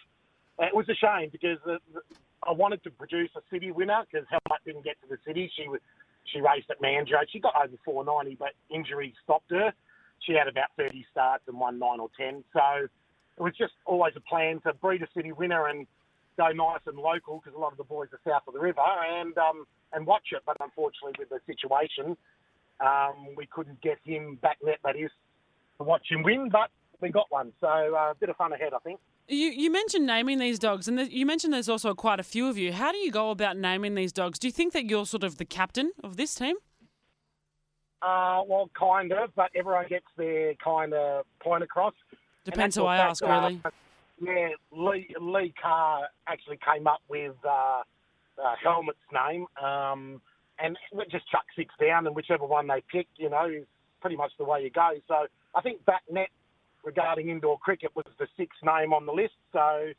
It 0.59 0.75
was 0.75 0.87
a 0.89 0.95
shame 0.95 1.29
because 1.31 1.57
the, 1.65 1.77
the, 1.93 2.01
I 2.47 2.51
wanted 2.51 2.83
to 2.83 2.91
produce 2.91 3.29
a 3.35 3.41
city 3.51 3.71
winner 3.71 4.03
because 4.09 4.27
Helmut 4.29 4.61
didn't 4.65 4.83
get 4.83 5.01
to 5.01 5.07
the 5.09 5.17
city. 5.25 5.51
She 5.55 5.67
was, 5.67 5.79
she 6.25 6.41
raced 6.41 6.69
at 6.69 6.81
Mandurah. 6.81 7.25
She 7.31 7.39
got 7.39 7.53
over 7.55 7.73
490, 7.85 8.37
but 8.37 8.53
injury 8.69 9.13
stopped 9.23 9.51
her. 9.51 9.73
She 10.19 10.33
had 10.33 10.47
about 10.47 10.69
30 10.77 11.05
starts 11.11 11.43
and 11.47 11.59
won 11.59 11.79
nine 11.79 11.99
or 11.99 12.09
10. 12.17 12.43
So 12.53 12.85
it 13.37 13.41
was 13.41 13.53
just 13.57 13.73
always 13.85 14.13
a 14.15 14.21
plan 14.21 14.61
to 14.61 14.73
breed 14.73 15.01
a 15.01 15.07
city 15.15 15.31
winner 15.31 15.67
and 15.67 15.87
go 16.37 16.51
nice 16.51 16.81
and 16.85 16.97
local 16.97 17.41
because 17.43 17.55
a 17.55 17.59
lot 17.59 17.71
of 17.71 17.77
the 17.77 17.83
boys 17.83 18.09
are 18.13 18.19
south 18.25 18.43
of 18.47 18.53
the 18.53 18.59
river 18.59 18.81
and 18.81 19.37
um, 19.37 19.65
and 19.93 20.05
watch 20.05 20.29
it. 20.31 20.41
But 20.45 20.57
unfortunately, 20.59 21.13
with 21.17 21.29
the 21.29 21.39
situation, 21.45 22.17
um, 22.83 23.27
we 23.35 23.45
couldn't 23.45 23.81
get 23.81 23.99
him 24.03 24.37
back 24.41 24.57
net, 24.63 24.79
that 24.83 24.95
is, 24.95 25.11
to 25.77 25.83
watch 25.83 26.07
him 26.09 26.23
win, 26.23 26.49
but 26.49 26.69
we 27.01 27.09
got 27.09 27.27
one. 27.29 27.51
So 27.59 27.67
uh, 27.67 28.11
a 28.11 28.15
bit 28.19 28.29
of 28.29 28.35
fun 28.37 28.53
ahead, 28.53 28.73
I 28.73 28.79
think. 28.79 28.99
You, 29.27 29.49
you 29.49 29.71
mentioned 29.71 30.05
naming 30.05 30.39
these 30.39 30.59
dogs, 30.59 30.87
and 30.87 30.99
you 31.11 31.25
mentioned 31.25 31.53
there's 31.53 31.69
also 31.69 31.93
quite 31.93 32.19
a 32.19 32.23
few 32.23 32.49
of 32.49 32.57
you. 32.57 32.73
How 32.73 32.91
do 32.91 32.97
you 32.97 33.11
go 33.11 33.29
about 33.29 33.55
naming 33.55 33.95
these 33.95 34.11
dogs? 34.11 34.37
Do 34.37 34.47
you 34.47 34.51
think 34.51 34.73
that 34.73 34.89
you're 34.89 35.05
sort 35.05 35.23
of 35.23 35.37
the 35.37 35.45
captain 35.45 35.91
of 36.03 36.17
this 36.17 36.35
team? 36.35 36.57
Uh, 38.01 38.41
well, 38.47 38.69
kind 38.77 39.13
of, 39.13 39.29
but 39.35 39.51
everyone 39.55 39.85
gets 39.87 40.07
their 40.17 40.55
kind 40.55 40.93
of 40.93 41.25
point 41.39 41.63
across. 41.63 41.93
Depends 42.43 42.75
who 42.75 42.85
I 42.85 42.97
ask, 42.97 43.23
really. 43.23 43.61
Uh, 43.63 43.69
yeah, 44.19 44.49
Lee, 44.71 45.15
Lee 45.19 45.53
Carr 45.61 46.07
actually 46.27 46.57
came 46.57 46.87
up 46.87 47.01
with 47.07 47.35
uh, 47.47 47.83
uh, 48.43 48.55
Helmut's 48.61 48.99
name. 49.13 49.45
Um, 49.63 50.21
and 50.61 50.77
just 51.09 51.29
chuck 51.29 51.45
six 51.55 51.73
down, 51.79 52.07
and 52.07 52.15
whichever 52.15 52.45
one 52.45 52.67
they 52.67 52.83
pick, 52.91 53.07
you 53.17 53.29
know, 53.29 53.45
is 53.45 53.65
pretty 54.01 54.15
much 54.15 54.31
the 54.37 54.45
way 54.45 54.61
you 54.61 54.69
go. 54.69 54.91
So 55.07 55.27
I 55.55 55.61
think 55.61 55.83
back 55.85 56.03
net 56.09 56.29
regarding 56.83 57.29
indoor 57.29 57.57
cricket 57.59 57.91
was 57.95 58.05
the 58.19 58.27
sixth 58.37 58.59
name 58.63 58.93
on 58.93 59.05
the 59.05 59.11
list. 59.11 59.33
So 59.53 59.91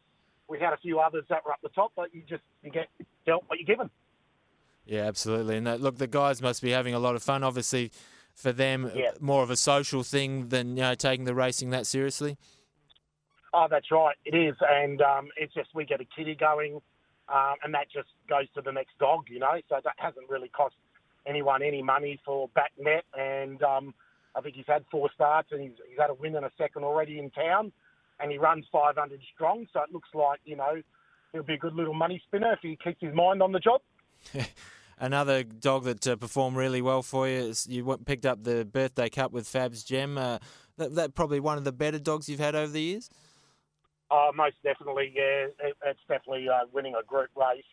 we 0.49 0.59
had 0.59 0.73
a 0.73 0.77
few 0.79 1.01
others 1.01 1.25
that 1.29 1.45
were 1.45 1.53
up 1.53 1.61
the 1.63 1.69
top, 1.71 1.93
but 1.97 2.15
you 2.15 2.23
just 2.29 2.43
you 2.63 2.71
get 2.71 2.89
dealt 3.27 3.45
what 3.47 3.59
you're 3.59 3.67
given. 3.67 3.91
Yeah, 4.85 5.03
absolutely. 5.03 5.57
And 5.57 5.67
that, 5.67 5.81
look, 5.81 5.99
the 5.99 6.09
guys 6.09 6.43
must 6.43 6.61
be 6.61 6.71
having 6.71 6.95
a 6.95 6.99
lot 6.99 7.15
of 7.15 7.23
fun. 7.23 7.45
Obviously, 7.45 7.93
for 8.35 8.53
them, 8.53 8.91
yeah. 8.95 9.13
more 9.21 9.43
of 9.43 9.51
a 9.51 9.57
social 9.57 10.03
thing 10.03 10.49
than 10.49 10.77
you 10.77 10.83
know 10.83 10.95
taking 10.95 11.25
the 11.25 11.35
racing 11.35 11.71
that 11.71 11.87
seriously. 11.87 12.37
Oh, 13.55 13.67
that's 13.71 13.91
right. 13.91 14.17
It 14.25 14.35
is, 14.35 14.57
and 14.61 15.01
um, 15.03 15.29
it's 15.37 15.53
just 15.53 15.69
we 15.75 15.85
get 15.85 16.01
a 16.01 16.07
kitty 16.17 16.35
going 16.35 16.81
um, 17.33 17.55
and 17.65 17.73
that 17.75 17.91
just 17.93 18.09
goes 18.29 18.47
to 18.55 18.61
the 18.61 18.73
next 18.73 18.99
dog, 18.99 19.25
you 19.29 19.39
know. 19.39 19.55
So 19.69 19.77
that 19.83 19.95
hasn't 19.97 20.29
really 20.29 20.49
cost 20.49 20.75
anyone 21.27 21.63
any 21.63 21.83
money 21.83 22.21
for 22.25 22.49
back 22.49 22.73
net, 22.79 23.05
and 23.19 23.63
um, 23.63 23.95
I 24.37 24.41
think 24.41 24.57
he's 24.57 24.67
had 24.67 24.85
four 24.91 25.11
starts 25.15 25.49
and 25.53 25.61
he's, 25.63 25.73
he's 25.89 25.99
had 25.99 26.11
a 26.11 26.15
win 26.15 26.37
and 26.37 26.45
a 26.45 26.51
second 26.59 26.85
already 26.85 27.19
in 27.19 27.31
town, 27.31 27.73
and 28.21 28.31
he 28.31 28.39
runs 28.39 28.67
500 28.71 29.21
strong. 29.35 29.67
So 29.73 29.81
it 29.81 29.93
looks 29.93 30.11
like 30.15 30.41
you 30.45 30.57
know 30.57 30.83
he'll 31.33 31.43
be 31.43 31.55
a 31.55 31.59
good 31.59 31.75
little 31.75 31.95
money 31.95 32.23
spinner 32.27 32.53
if 32.53 32.61
he 32.61 32.79
keeps 32.83 33.01
his 33.01 33.15
mind 33.15 33.43
on 33.43 33.53
the 33.53 33.61
job. 33.61 33.81
Another 34.99 35.43
dog 35.43 35.85
that 35.85 36.07
uh, 36.07 36.17
performed 36.17 36.57
really 36.57 36.83
well 36.83 37.03
for 37.03 37.27
you. 37.27 37.39
Is 37.39 37.67
you 37.67 37.85
went, 37.85 38.07
picked 38.07 38.27
up 38.27 38.45
the 38.45 38.65
birthday 38.65 39.09
cup 39.09 39.33
with 39.33 39.49
Fab's 39.49 39.83
Gem. 39.83 40.19
Uh, 40.19 40.39
that, 40.77 40.95
that 40.95 41.15
probably 41.15 41.41
one 41.41 41.59
of 41.59 41.65
the 41.65 41.73
better 41.73 41.99
dogs 41.99 42.29
you've 42.29 42.41
had 42.41 42.55
over 42.55 42.73
the 42.73 42.81
years. 42.81 43.11
Oh, 44.15 44.31
most 44.35 44.57
definitely, 44.63 45.11
yeah. 45.17 45.47
It, 45.59 45.75
it's 45.87 46.01
definitely 46.07 46.47
uh, 46.47 46.67
winning 46.71 46.95
a 46.95 47.03
group 47.03 47.31
race. 47.35 47.65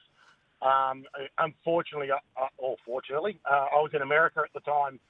Um, 0.61 1.03
unfortunately, 1.37 2.11
uh, 2.11 2.41
uh, 2.41 2.47
or 2.57 2.77
fortunately, 2.85 3.41
uh, 3.49 3.65
I 3.73 3.81
was 3.81 3.91
in 3.93 4.01
America 4.01 4.39
at 4.45 4.53
the 4.53 4.61
time, 4.61 5.01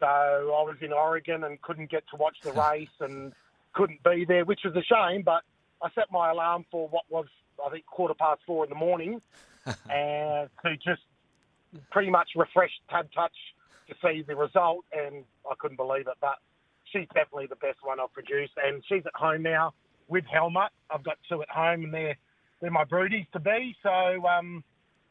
so 0.00 0.06
I 0.06 0.62
was 0.64 0.76
in 0.80 0.94
Oregon 0.94 1.44
and 1.44 1.60
couldn't 1.60 1.90
get 1.90 2.04
to 2.10 2.16
watch 2.16 2.38
the 2.42 2.52
race 2.70 2.88
and 3.00 3.34
couldn't 3.74 4.02
be 4.02 4.24
there, 4.26 4.46
which 4.46 4.60
was 4.64 4.74
a 4.74 4.82
shame. 4.82 5.20
But 5.22 5.42
I 5.82 5.90
set 5.94 6.10
my 6.10 6.30
alarm 6.30 6.64
for 6.70 6.88
what 6.88 7.04
was, 7.10 7.26
I 7.64 7.68
think, 7.68 7.84
quarter 7.84 8.14
past 8.14 8.40
four 8.46 8.64
in 8.64 8.70
the 8.70 8.76
morning, 8.76 9.20
and 9.66 10.48
to 10.64 10.76
just 10.82 11.02
pretty 11.90 12.08
much 12.08 12.30
refresh 12.34 12.72
TABtouch 12.90 13.28
to 13.88 13.94
see 14.02 14.24
the 14.26 14.36
result, 14.36 14.86
and 14.90 15.24
I 15.50 15.54
couldn't 15.58 15.76
believe 15.76 16.06
it. 16.06 16.16
But 16.18 16.38
she's 16.84 17.08
definitely 17.08 17.48
the 17.48 17.56
best 17.56 17.78
one 17.82 18.00
I've 18.00 18.12
produced, 18.14 18.52
and 18.62 18.82
she's 18.88 19.04
at 19.04 19.14
home 19.14 19.42
now 19.42 19.74
with 20.12 20.24
Helmut. 20.32 20.70
I've 20.90 21.02
got 21.02 21.18
two 21.28 21.42
at 21.42 21.48
home, 21.48 21.84
and 21.84 21.92
they're 21.94 22.16
they're 22.60 22.70
my 22.70 22.84
broodies 22.84 23.28
to 23.32 23.40
be. 23.40 23.74
So 23.82 23.90
um, 24.26 24.62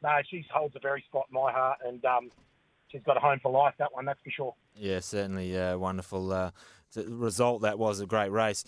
no, 0.02 0.10
she 0.30 0.46
holds 0.54 0.76
a 0.76 0.80
very 0.80 1.04
spot 1.10 1.26
in 1.30 1.36
my 1.36 1.52
heart, 1.52 1.80
and 1.86 2.04
um, 2.06 2.32
she's 2.90 3.02
got 3.04 3.18
a 3.18 3.20
home 3.20 3.40
for 3.42 3.52
life. 3.52 3.74
That 3.80 3.94
one, 3.94 4.06
that's 4.06 4.22
for 4.24 4.32
sure. 4.32 4.56
Yeah, 4.76 5.00
certainly 5.00 5.58
uh, 5.58 5.78
wonderful 5.78 6.32
uh, 6.32 6.52
result. 6.96 7.64
That 7.64 7.78
was 7.78 8.00
a 8.00 8.06
great 8.06 8.32
race. 8.32 8.64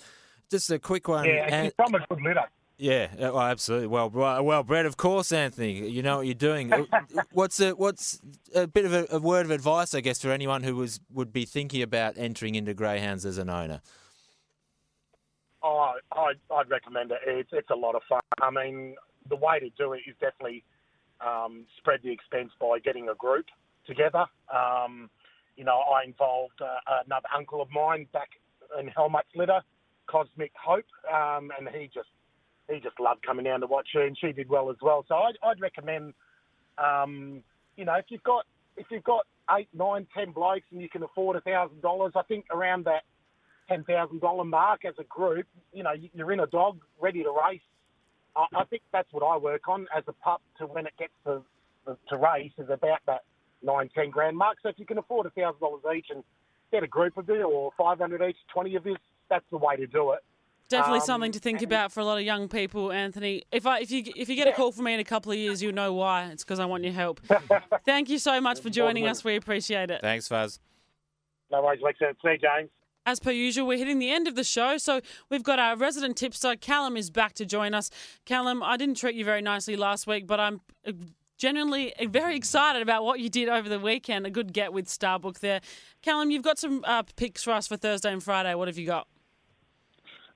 Just 0.49 0.69
a 0.71 0.79
quick 0.79 1.07
one. 1.07 1.25
Yeah, 1.25 1.47
and 1.49 1.67
she's 1.67 1.73
from 1.75 1.95
a 1.95 2.05
good 2.07 2.21
litter. 2.21 2.45
Yeah, 2.77 3.07
well, 3.17 3.39
absolutely. 3.39 3.87
Well, 3.87 4.09
well 4.09 4.63
bred, 4.63 4.85
of 4.85 4.97
course, 4.97 5.31
Anthony. 5.31 5.87
You 5.89 6.01
know 6.01 6.17
what 6.17 6.25
you're 6.25 6.33
doing. 6.33 6.71
what's 7.31 7.59
a 7.59 7.71
what's 7.71 8.19
a 8.53 8.67
bit 8.67 8.85
of 8.85 8.93
a, 8.93 9.07
a, 9.11 9.19
word 9.19 9.45
of 9.45 9.51
advice, 9.51 9.93
I 9.93 10.01
guess, 10.01 10.21
for 10.21 10.31
anyone 10.31 10.63
who 10.63 10.75
was 10.75 10.99
would 11.11 11.31
be 11.31 11.45
thinking 11.45 11.81
about 11.81 12.17
entering 12.17 12.55
into 12.55 12.73
greyhounds 12.73 13.25
as 13.25 13.37
an 13.37 13.49
owner? 13.49 13.81
Oh, 15.63 15.93
I'd, 16.11 16.39
I'd 16.53 16.69
recommend 16.69 17.11
it. 17.11 17.19
It's, 17.25 17.49
it's 17.53 17.69
a 17.69 17.75
lot 17.75 17.95
of 17.95 18.01
fun. 18.09 18.19
I 18.41 18.51
mean, 18.51 18.95
the 19.29 19.37
way 19.37 19.59
to 19.59 19.69
do 19.77 19.93
it 19.93 20.01
is 20.07 20.15
definitely 20.19 20.63
um, 21.25 21.65
spread 21.77 22.01
the 22.03 22.11
expense 22.11 22.51
by 22.59 22.79
getting 22.79 23.09
a 23.09 23.15
group 23.15 23.45
together. 23.87 24.25
Um, 24.53 25.09
you 25.55 25.63
know, 25.63 25.79
I 25.79 26.05
involved 26.05 26.61
uh, 26.61 27.03
another 27.05 27.27
uncle 27.35 27.61
of 27.61 27.69
mine 27.71 28.07
back 28.11 28.29
in 28.79 28.87
Helmut's 28.87 29.29
litter, 29.35 29.61
Cosmic 30.07 30.51
Hope, 30.61 30.85
um, 31.11 31.51
and 31.57 31.69
he 31.73 31.89
just 31.93 32.09
he 32.69 32.79
just 32.79 32.99
loved 32.99 33.25
coming 33.25 33.45
down 33.45 33.59
to 33.59 33.67
watch 33.67 33.89
her, 33.93 34.05
and 34.05 34.17
she 34.17 34.31
did 34.31 34.49
well 34.49 34.69
as 34.69 34.77
well. 34.81 35.05
So 35.07 35.15
I'd, 35.15 35.35
I'd 35.43 35.59
recommend, 35.61 36.13
um, 36.77 37.43
you 37.75 37.85
know, 37.85 37.93
if 37.95 38.05
you've 38.09 38.23
got 38.23 38.45
if 38.77 38.87
you've 38.89 39.03
got 39.03 39.25
eight, 39.57 39.67
nine, 39.73 40.07
ten 40.17 40.31
blokes 40.31 40.65
and 40.71 40.81
you 40.81 40.89
can 40.89 41.03
afford 41.03 41.35
a 41.35 41.41
thousand 41.41 41.81
dollars, 41.81 42.13
I 42.15 42.23
think 42.23 42.45
around 42.51 42.85
that 42.85 43.03
ten 43.67 43.83
thousand 43.83 44.21
dollar 44.21 44.43
mark 44.43 44.85
as 44.85 44.95
a 44.99 45.03
group, 45.05 45.45
you 45.71 45.83
know, 45.83 45.93
you're 46.13 46.31
in 46.31 46.39
a 46.39 46.47
dog 46.47 46.79
ready 46.99 47.23
to 47.23 47.31
race. 47.47 47.61
I, 48.35 48.45
I 48.55 48.63
think 48.65 48.81
that's 48.91 49.11
what 49.11 49.23
I 49.23 49.37
work 49.37 49.67
on 49.67 49.87
as 49.95 50.03
a 50.07 50.13
pup 50.13 50.41
to 50.57 50.65
when 50.65 50.85
it 50.85 50.93
gets 50.97 51.13
to 51.25 51.41
to 52.09 52.17
race 52.17 52.51
is 52.57 52.69
about 52.69 52.99
that 53.07 53.21
nine, 53.61 53.89
ten 53.93 54.09
grand 54.09 54.37
mark. 54.37 54.57
So 54.63 54.69
if 54.69 54.79
you 54.79 54.85
can 54.85 54.97
afford 54.97 55.25
a 55.27 55.29
thousand 55.31 55.59
dollars 55.59 55.81
each 55.95 56.07
and 56.09 56.23
get 56.71 56.83
a 56.83 56.87
group 56.87 57.17
of 57.17 57.27
you 57.27 57.43
or 57.43 57.71
five 57.77 57.99
hundred 57.99 58.21
each, 58.27 58.37
twenty 58.53 58.75
of 58.75 58.85
you, 58.85 58.95
that's 59.29 59.45
the 59.51 59.57
way 59.57 59.75
to 59.75 59.87
do 59.87 60.11
it. 60.11 60.19
Definitely 60.69 61.01
Um, 61.01 61.05
something 61.05 61.31
to 61.33 61.39
think 61.39 61.61
about 61.61 61.91
for 61.91 61.99
a 61.99 62.05
lot 62.05 62.17
of 62.17 62.23
young 62.23 62.47
people, 62.47 62.91
Anthony. 62.91 63.43
If 63.51 63.67
I 63.67 63.79
if 63.79 63.91
you 63.91 64.03
if 64.15 64.29
you 64.29 64.35
get 64.35 64.47
a 64.47 64.53
call 64.53 64.71
from 64.71 64.85
me 64.85 64.93
in 64.93 64.99
a 64.99 65.03
couple 65.03 65.31
of 65.31 65.37
years, 65.37 65.61
you'll 65.61 65.73
know 65.73 65.93
why. 65.93 66.25
It's 66.27 66.43
because 66.43 66.59
I 66.59 66.65
want 66.65 66.83
your 66.83 66.93
help. 66.93 67.19
Thank 67.85 68.09
you 68.09 68.17
so 68.17 68.39
much 68.41 68.59
for 68.61 68.69
joining 68.69 69.07
us. 69.07 69.23
We 69.23 69.35
appreciate 69.35 69.91
it. 69.91 70.01
Thanks, 70.01 70.27
Faz. 70.27 70.59
No 71.51 71.61
worries, 71.61 71.81
Lexa. 71.81 72.15
See 72.23 72.29
you, 72.31 72.37
James. 72.37 72.69
As 73.05 73.19
per 73.19 73.31
usual, 73.31 73.67
we're 73.67 73.77
hitting 73.77 73.99
the 73.99 74.11
end 74.11 74.29
of 74.29 74.35
the 74.35 74.45
show, 74.45 74.77
so 74.77 75.01
we've 75.29 75.43
got 75.43 75.59
our 75.59 75.75
resident 75.75 76.15
tipster, 76.15 76.55
Callum, 76.55 76.95
is 76.95 77.09
back 77.09 77.33
to 77.33 77.45
join 77.45 77.73
us. 77.73 77.89
Callum, 78.23 78.63
I 78.63 78.77
didn't 78.77 78.95
treat 78.95 79.15
you 79.15 79.25
very 79.25 79.41
nicely 79.41 79.75
last 79.75 80.07
week, 80.07 80.25
but 80.25 80.39
I'm 80.39 80.61
uh, 80.87 80.93
genuinely 81.37 81.93
very 82.07 82.37
excited 82.37 82.81
about 82.81 83.03
what 83.03 83.19
you 83.19 83.29
did 83.29 83.49
over 83.49 83.67
the 83.67 83.79
weekend. 83.79 84.25
A 84.25 84.29
good 84.29 84.53
get 84.53 84.71
with 84.71 84.87
Starbuck 84.87 85.39
there. 85.39 85.59
Callum, 86.01 86.31
you've 86.31 86.43
got 86.43 86.57
some 86.57 86.85
uh, 86.87 87.03
picks 87.17 87.43
for 87.43 87.51
us 87.51 87.67
for 87.67 87.75
Thursday 87.75 88.13
and 88.13 88.23
Friday. 88.23 88.55
What 88.55 88.69
have 88.69 88.77
you 88.77 88.85
got? 88.85 89.07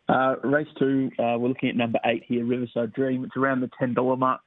Uh, 0.09 0.35
race 0.43 0.67
two, 0.77 1.09
uh, 1.19 1.37
we're 1.39 1.47
looking 1.47 1.69
at 1.69 1.77
number 1.77 1.99
eight 2.03 2.23
here, 2.27 2.43
Riverside 2.43 2.91
Dream. 2.91 3.23
It's 3.23 3.37
around 3.37 3.61
the 3.61 3.69
ten 3.79 3.93
dollar 3.93 4.17
mark. 4.17 4.41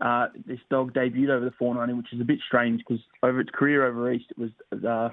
Uh, 0.00 0.26
this 0.46 0.58
dog 0.70 0.92
debuted 0.92 1.30
over 1.30 1.44
the 1.44 1.52
490, 1.56 1.94
which 1.94 2.12
is 2.12 2.20
a 2.20 2.24
bit 2.24 2.38
strange 2.46 2.82
because 2.86 3.02
over 3.22 3.40
its 3.40 3.50
career 3.50 3.86
over 3.86 4.12
east, 4.12 4.26
it 4.30 4.38
was 4.38 4.50
uh, 4.84 5.08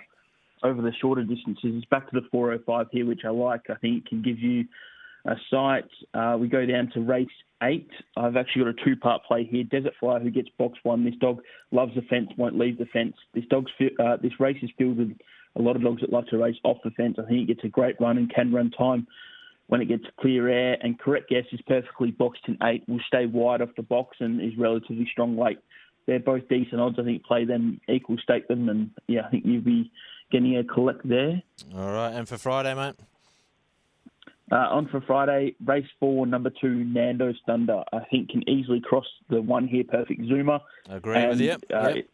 over 0.64 0.82
the 0.82 0.92
shorter 1.02 1.24
distances. 1.24 1.74
It's 1.76 1.86
back 1.86 2.10
to 2.10 2.20
the 2.20 2.28
405 2.32 2.88
here, 2.92 3.06
which 3.06 3.22
I 3.26 3.30
like. 3.30 3.70
I 3.70 3.76
think 3.76 3.98
it 3.98 4.10
can 4.10 4.22
give 4.22 4.40
you 4.40 4.66
a 5.26 5.36
sight. 5.50 5.90
Uh, 6.14 6.38
we 6.40 6.48
go 6.48 6.66
down 6.66 6.90
to 6.94 7.02
race 7.02 7.28
eight. 7.64 7.90
I've 8.18 8.36
actually 8.36 8.64
got 8.64 8.82
a 8.82 8.86
two-part 8.86 9.24
play 9.28 9.44
here. 9.44 9.64
Desert 9.64 9.94
Flyer, 10.00 10.20
who 10.20 10.32
gets 10.32 10.50
box 10.58 10.80
one. 10.84 11.06
This 11.06 11.16
dog 11.20 11.42
loves 11.72 11.94
the 11.96 12.02
fence, 12.04 12.30
won't 12.38 12.58
leave 12.58 12.78
the 12.78 12.86
fence. 12.86 13.16
This 13.34 13.46
dog's 13.50 13.72
uh, 14.00 14.18
this 14.22 14.40
race 14.40 14.58
is 14.62 14.70
filled 14.78 14.98
with 14.98 15.12
a 15.56 15.62
lot 15.62 15.76
of 15.76 15.84
dogs 15.84 16.02
that 16.02 16.12
love 16.12 16.26
to 16.28 16.38
race 16.38 16.56
off 16.64 16.78
the 16.84 16.92
fence. 16.92 17.18
I 17.20 17.28
think 17.28 17.42
it 17.42 17.56
gets 17.56 17.66
a 17.66 17.70
great 17.70 18.00
run 18.00 18.18
and 18.18 18.34
can 18.34 18.52
run 18.52 18.72
time 18.72 19.08
when 19.68 19.82
it 19.82 19.88
gets 19.88 20.04
clear 20.20 20.50
air. 20.50 20.78
And 20.82 21.00
correct 21.00 21.30
guess 21.30 21.46
is 21.52 21.62
perfectly 21.68 22.12
boxed 22.12 22.44
in 22.48 22.58
eight. 22.64 22.84
Will 22.88 23.00
stay 23.08 23.26
wide 23.26 23.62
off 23.62 23.70
the 23.76 23.84
box 23.84 24.18
and 24.20 24.42
is 24.42 24.58
relatively 24.58 25.08
strong 25.12 25.36
weight. 25.36 25.60
They're 26.08 26.20
both 26.20 26.48
decent 26.50 26.82
odds. 26.82 26.98
I 27.00 27.04
think 27.04 27.24
play 27.24 27.46
them 27.46 27.80
equal, 27.88 28.18
stake 28.24 28.48
them, 28.48 28.70
and 28.70 28.90
yeah, 29.08 29.22
I 29.26 29.30
think 29.30 29.46
you'll 29.46 29.62
be 29.62 29.92
getting 30.32 30.58
a 30.58 30.64
collect 30.64 31.08
there. 31.08 31.42
All 31.76 31.92
right, 31.92 32.12
and 32.14 32.28
for 32.28 32.38
Friday, 32.38 32.74
mate. 32.74 32.96
Uh, 34.52 34.68
on 34.70 34.88
for 34.90 35.00
Friday, 35.02 35.56
race 35.64 35.86
four, 36.00 36.26
number 36.26 36.50
two, 36.50 36.84
Nando's 36.84 37.38
Thunder. 37.46 37.84
I 37.94 38.00
think 38.12 38.30
can 38.30 38.48
easily 38.50 38.82
cross 38.82 39.06
the 39.30 39.42
one 39.42 39.66
here, 39.66 39.86
perfect 39.86 40.22
Zoomer. 40.24 40.60
Agree 40.90 41.26
with 41.28 41.40
you. 41.40 41.56
Uh, 41.74 41.94
Yep. 41.96 42.06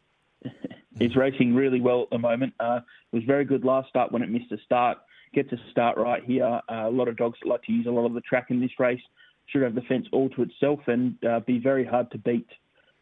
It's 1.00 1.16
racing 1.16 1.54
really 1.54 1.80
well 1.80 2.02
at 2.04 2.10
the 2.10 2.18
moment. 2.18 2.54
Uh, 2.60 2.80
it 3.12 3.16
was 3.16 3.24
very 3.26 3.46
good 3.46 3.64
last 3.64 3.88
start 3.88 4.12
when 4.12 4.24
it 4.24 4.30
missed 4.30 4.52
a 4.52 4.58
start. 4.66 4.98
Gets 5.32 5.52
a 5.52 5.58
start 5.70 5.96
right 5.96 6.24
here. 6.24 6.44
Uh, 6.44 6.60
a 6.88 6.90
lot 6.90 7.08
of 7.08 7.18
dogs 7.18 7.38
that 7.44 7.48
like 7.50 7.62
to 7.64 7.72
use 7.72 7.86
a 7.86 7.92
lot 7.92 8.06
of 8.08 8.14
the 8.16 8.22
track 8.22 8.48
in 8.50 8.60
this 8.60 8.72
race. 8.80 9.02
Should 9.46 9.62
have 9.62 9.76
the 9.76 9.82
fence 9.82 10.08
all 10.12 10.28
to 10.30 10.42
itself 10.42 10.80
and 10.88 11.16
uh, 11.24 11.42
be 11.42 11.60
very 11.60 11.86
hard 11.86 12.10
to 12.12 12.18
beat. 12.18 12.48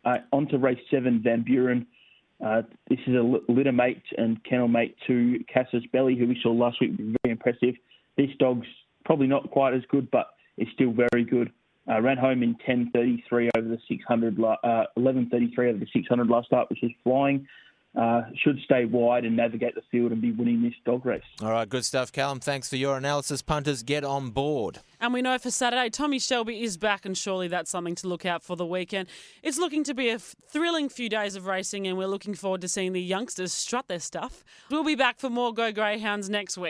Uh, 0.04 0.17
on 0.34 0.45
to 0.49 0.58
race 0.58 0.80
seven, 0.91 1.21
Van 1.23 1.41
Buren. 1.41 1.88
Uh, 2.43 2.62
this 2.89 3.00
is 3.08 3.15
a 3.15 3.52
litter 3.52 3.71
mate 3.71 4.04
and 4.17 4.43
kennel 4.43 4.67
mate 4.67 4.95
to 5.08 5.39
Cassius 5.52 5.84
Belly, 5.91 6.15
who 6.17 6.28
we 6.28 6.39
saw 6.41 6.52
last 6.52 6.80
week. 6.82 6.91
Very 6.98 7.32
impressive. 7.32 7.76
This 8.17 8.30
dog's 8.39 8.67
probably 9.06 9.28
not 9.28 9.50
quite 9.52 9.74
as 9.74 9.82
good, 9.89 10.10
but 10.12 10.28
is 10.58 10.67
still 10.74 10.93
very 10.93 11.24
good. 11.24 11.52
Uh, 11.89 12.02
ran 12.02 12.17
home 12.17 12.41
in 12.41 12.56
10.33 12.67 13.50
over 13.58 13.67
the 13.67 13.78
600, 13.88 14.39
la- 14.39 14.58
uh, 14.63 14.86
11.33 14.98 15.69
over 15.69 15.78
the 15.78 15.88
600 15.93 16.28
last 16.28 16.48
start, 16.48 16.69
which 16.69 16.84
is 16.84 16.91
flying. 17.04 17.48
Uh, 17.95 18.23
should 18.43 18.60
stay 18.65 18.84
wide 18.84 19.23
and 19.23 19.38
navigate 19.38 19.73
the 19.73 19.81
field 19.89 20.12
and 20.12 20.21
be 20.21 20.31
winning 20.31 20.62
this 20.62 20.73
dog 20.86 21.05
race. 21.05 21.23
All 21.41 21.49
right, 21.49 21.69
good 21.69 21.86
stuff, 21.86 22.12
Callum. 22.12 22.41
Thanks 22.41 22.69
for 22.69 22.75
your 22.75 22.97
analysis. 22.97 23.41
Punters, 23.41 23.84
get 23.84 24.03
on 24.03 24.31
board. 24.31 24.79
And 24.99 25.13
we 25.13 25.21
know 25.21 25.38
for 25.38 25.49
Saturday, 25.51 25.89
Tommy 25.89 26.19
Shelby 26.19 26.62
is 26.63 26.75
back, 26.77 27.05
and 27.05 27.17
surely 27.17 27.47
that's 27.47 27.69
something 27.69 27.95
to 27.95 28.08
look 28.08 28.25
out 28.25 28.43
for 28.43 28.55
the 28.58 28.65
weekend. 28.65 29.08
It's 29.43 29.58
looking 29.58 29.84
to 29.86 29.93
be 29.93 30.10
a 30.10 30.15
f- 30.15 30.36
thrilling 30.47 30.89
few 30.89 31.08
days 31.08 31.36
of 31.36 31.45
racing, 31.45 31.88
and 31.88 31.97
we're 31.97 32.08
looking 32.08 32.34
forward 32.34 32.62
to 32.62 32.67
seeing 32.67 32.91
the 32.91 33.01
youngsters 33.01 33.53
strut 33.53 33.88
their 33.88 33.99
stuff. 33.99 34.43
We'll 34.69 34.84
be 34.84 34.95
back 34.95 35.19
for 35.19 35.29
more 35.29 35.53
Go 35.53 35.71
Greyhounds 35.71 36.29
next 36.29 36.58
week. 36.58 36.63